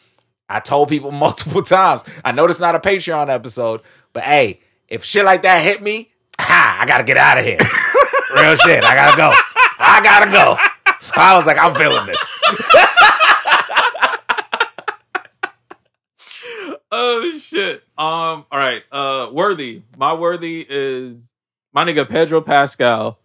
[0.50, 2.02] I told people multiple times.
[2.24, 3.80] I know it's not a Patreon episode,
[4.12, 7.58] but hey, if shit like that hit me, ha, I gotta get out of here.
[8.34, 8.84] Real shit.
[8.84, 9.32] I gotta go.
[9.78, 10.56] I gotta go.
[11.00, 12.18] So I was like, I'm feeling this.
[16.92, 17.82] oh shit.
[17.96, 18.44] Um.
[18.50, 18.82] All right.
[18.92, 19.30] Uh.
[19.32, 19.82] Worthy.
[19.96, 21.18] My worthy is
[21.72, 23.18] my nigga Pedro Pascal.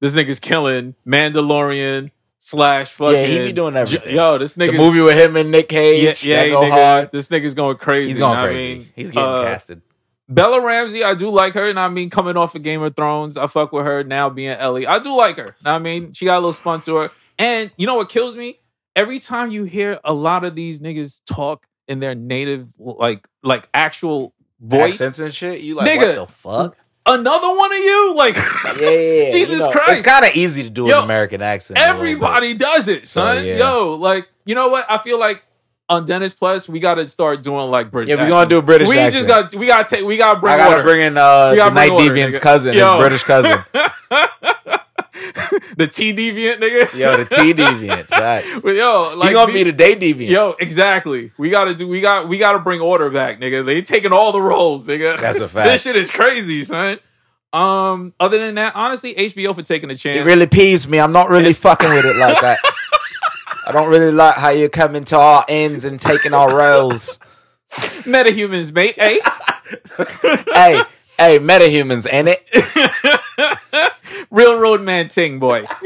[0.00, 2.10] This nigga's killing Mandalorian
[2.40, 3.14] slash fucking.
[3.14, 4.16] Yeah, he be doing everything.
[4.16, 4.76] Yo, this The nigga.
[4.76, 6.24] movie with him and Nick Yeah, Cage.
[6.24, 6.70] yeah, that go nigga.
[6.70, 7.12] hard.
[7.12, 8.08] This nigga's going crazy.
[8.08, 8.72] He's going crazy.
[8.72, 8.88] I mean?
[8.96, 9.82] He's getting Uh, casted.
[10.28, 13.36] Bella Ramsey, I do like her, and I mean, coming off of Game of Thrones,
[13.36, 14.86] I fuck with her now being Ellie.
[14.86, 15.56] I do like her.
[15.64, 17.10] I mean, she got a little sponsor.
[17.38, 18.60] And you know what kills me?
[18.94, 23.68] Every time you hear a lot of these niggas talk in their native, like, like
[23.74, 25.60] actual voice, Accents and shit.
[25.60, 26.18] You like Nigga.
[26.18, 26.76] what the fuck?
[27.06, 28.42] Another one of you, like, Yeah,
[28.80, 28.90] yeah,
[29.24, 29.30] yeah.
[29.30, 29.90] Jesus You know, Christ.
[30.00, 31.78] It's kind of easy to do Yo, an American accent.
[31.78, 32.00] a little bit.
[32.00, 33.36] everybody does it, son.
[33.36, 33.42] So.
[33.42, 34.86] Yo, like, you know what?
[34.90, 35.42] I feel like
[35.88, 38.14] on Dennis Plus, we got to start doing like British.
[38.14, 39.26] Yeah, we're gonna do a British We accent.
[39.26, 41.50] just got, we got to take, we got to bring I gotta bring in uh,
[41.54, 42.92] the Night Deviant's cousin, Yo.
[42.92, 43.58] his British cousin.
[45.76, 46.94] the T deviant nigga.
[46.94, 48.10] Yo, the T Deviant.
[48.20, 48.44] Right.
[48.62, 50.28] But yo, like He gonna these- be the Day Deviant.
[50.30, 51.32] Yo, exactly.
[51.38, 51.86] We gotta do.
[51.88, 52.28] We got.
[52.28, 53.64] We gotta bring order back, nigga.
[53.64, 55.18] They taking all the roles, nigga.
[55.18, 55.68] That's a fact.
[55.68, 56.98] this shit is crazy, son.
[57.52, 58.14] Um.
[58.20, 60.18] Other than that, honestly, HBO for taking a chance.
[60.18, 61.00] It really peeves me.
[61.00, 62.58] I'm not really fucking with it like that.
[63.66, 67.18] I don't really like how you're coming to our ends and taking our roles.
[67.70, 68.94] metahumans, mate.
[68.96, 69.20] Hey,
[70.52, 70.82] hey,
[71.20, 73.92] hey, metahumans, ain't it?
[74.30, 75.64] real road man ting boy.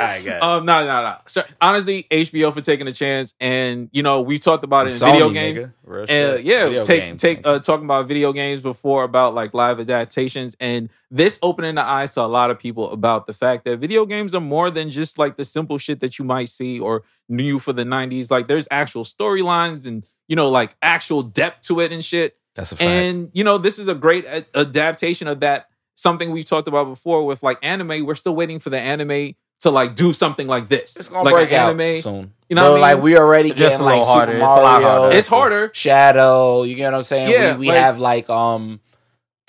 [0.00, 0.40] All right, good.
[0.40, 0.64] Um.
[0.64, 1.16] No, no, no.
[1.26, 4.98] So honestly, HBO for taking a chance, and you know we talked about it in
[4.98, 5.56] Sony, video game.
[5.56, 6.32] nigga.
[6.34, 9.80] Uh, yeah, Video take games, take uh, talking about video games before about like live
[9.80, 13.78] adaptations, and this opening the eyes to a lot of people about the fact that
[13.78, 17.02] video games are more than just like the simple shit that you might see or
[17.28, 18.30] knew for the '90s.
[18.30, 22.36] Like there's actual storylines and you know like actual depth to it and shit.
[22.58, 22.82] That's a fact.
[22.90, 25.66] And you know this is a great a- adaptation of that.
[25.94, 28.04] Something we've talked about before with like anime.
[28.06, 30.94] We're still waiting for the anime to like do something like this.
[30.96, 32.00] it's gonna like break an out anime.
[32.02, 32.32] soon.
[32.48, 32.80] You know Bro, what I mean?
[32.96, 34.32] like we already Just getting a like little Super harder.
[34.34, 34.88] It's a lot Mario.
[34.88, 35.16] harder.
[35.16, 35.70] It's harder.
[35.74, 36.62] Shadow.
[36.62, 37.30] You get what I'm saying?
[37.30, 38.80] Yeah, we we like- have like um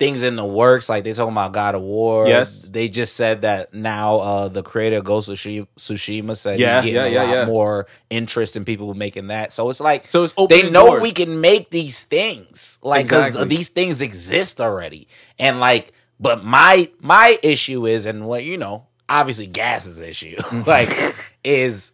[0.00, 0.88] things in the works.
[0.88, 2.26] Like they talking about God of War.
[2.26, 2.62] Yes.
[2.62, 6.82] They just said that now uh the creator of Ghost of Tsushi- Tsushima said Yeah,
[6.82, 7.44] he's getting yeah, a yeah, lot yeah.
[7.46, 9.52] more interest in people making that.
[9.52, 11.02] So it's like So it's they know doors.
[11.02, 13.48] we can make these things like 'cause Exactly.
[13.56, 15.06] these things exist already
[15.38, 20.36] and like but my my issue is and what you know obviously gas gas's issue
[20.66, 20.88] like
[21.44, 21.92] is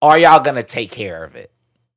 [0.00, 1.50] are y'all gonna take care of it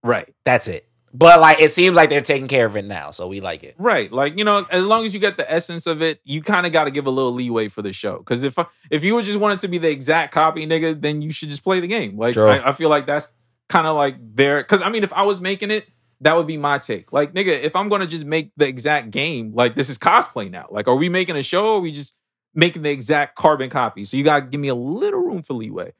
[0.03, 0.33] right.
[0.43, 3.39] that's it but like it seems like they're taking care of it now so we
[3.39, 4.11] like it Right.
[4.11, 6.71] Like, you know, as long as you get the essence of it, you kind of
[6.71, 8.17] got to give a little leeway for the show.
[8.17, 8.57] Because if
[8.89, 11.49] if you would just want it to be the exact copy, nigga, then you should
[11.49, 12.17] just play the game.
[12.17, 12.47] Like, True.
[12.47, 13.33] I, I feel like that's
[13.69, 14.61] kind of like there.
[14.61, 15.85] Because, I mean, if I was making it,
[16.21, 17.11] that would be my take.
[17.11, 20.49] Like, nigga, if I'm going to just make the exact game, like, this is cosplay
[20.49, 20.67] now.
[20.69, 22.15] Like, are we making a show or are we just
[22.55, 24.05] making the exact carbon copy?
[24.05, 25.93] So you got to give me a little room for leeway.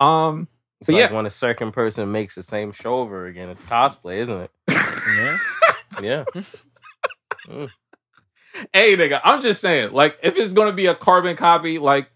[0.00, 0.48] Um,
[0.80, 1.16] It's But like yeah.
[1.16, 3.48] when a certain person makes the same show over again.
[3.48, 4.50] It's cosplay, isn't it?
[5.14, 5.38] Yeah.
[6.00, 6.24] Yeah.
[8.72, 12.10] hey nigga, I'm just saying, like, if it's gonna be a carbon copy, like,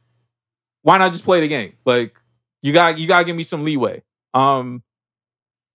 [0.82, 1.74] why not just play the game?
[1.84, 2.16] Like,
[2.62, 4.02] you got you gotta give me some leeway.
[4.32, 4.82] Um,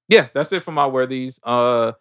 [0.07, 1.39] yeah, that's it for my worthies.
[1.43, 1.93] Uh,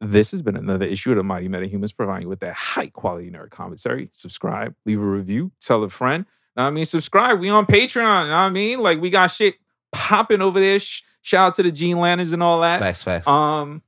[0.00, 3.30] this has been another issue of the Mighty Metahumans, providing you with that high quality
[3.30, 4.08] nerd commentary.
[4.12, 6.24] Subscribe, leave a review, tell a friend.
[6.56, 7.38] Know I mean, subscribe.
[7.40, 8.28] We on Patreon.
[8.28, 9.56] Know what I mean, like, we got shit
[9.92, 10.78] popping over there.
[11.22, 12.80] Shout out to the Gene Lanterns and all that.
[12.80, 13.82] facts facts Um,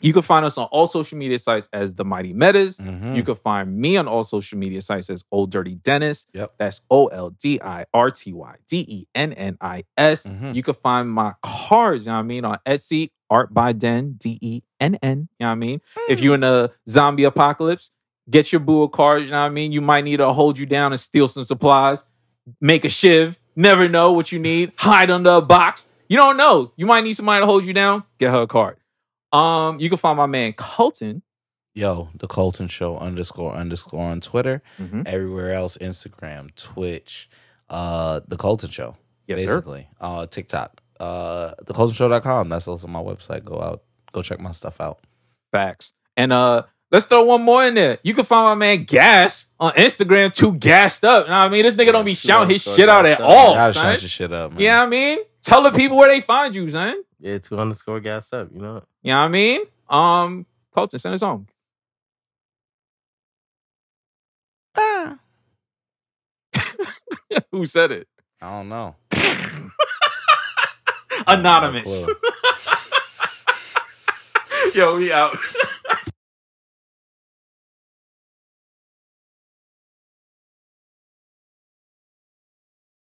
[0.00, 2.78] you can find us on all social media sites as the Mighty Metas.
[2.78, 3.16] Mhm.
[3.16, 6.26] You can find me on all social media sites as Old Dirty Dennis.
[6.34, 6.54] Yep.
[6.58, 10.26] That's O L D I R T Y D E N N I S.
[10.26, 10.54] Mhm.
[10.54, 14.16] You can find my cards, you know what I mean, on Etsy, Art by Den,
[14.18, 15.28] D E N N.
[15.40, 15.80] You know what I mean?
[16.08, 17.90] If you're in a zombie apocalypse,
[18.28, 19.72] get your boo a card, you know what I mean?
[19.72, 22.04] You might need to hold you down and steal some supplies,
[22.60, 25.88] make a shiv, never know what you need, hide under a box.
[26.08, 26.72] You don't know.
[26.76, 28.76] You might need somebody to hold you down, get her a card.
[29.36, 31.22] Um, you can find my man Colton
[31.74, 34.62] Yo, the Colton Show underscore underscore on Twitter.
[34.80, 35.06] Mhm.
[35.06, 37.28] Everywhere else, Instagram, Twitch,
[37.68, 38.96] uh, the Colton Show.
[39.26, 39.56] Yes, sir.
[39.56, 39.86] basically.
[40.00, 40.80] Uh, TikTok.
[40.98, 42.48] Uh, thecoltonshow.com.
[42.48, 43.44] That's also my website.
[43.44, 43.82] Go out,
[44.12, 45.00] go check my stuff out.
[45.52, 45.92] Facts.
[46.16, 47.98] And uh let's throw one more in there.
[48.02, 51.26] You can find my man Gas on Instagram, too gassed up.
[51.26, 51.64] You know what I mean?
[51.64, 53.98] This nigga don't be shouting his shit out at all, son.
[54.00, 54.60] your shit up, man.
[54.60, 55.18] You know what I mean?
[55.46, 57.04] Tell the people where they find you, son.
[57.20, 58.48] Yeah, two underscore gas up.
[58.52, 58.82] You know.
[59.02, 59.60] You know what I mean?
[59.88, 60.44] Um,
[60.74, 61.46] Colton, send us home.
[64.76, 65.18] Ah,
[67.52, 68.08] Who said it?
[68.42, 68.96] I don't know.
[71.28, 72.06] Anonymous.
[74.74, 75.36] Yo, we out.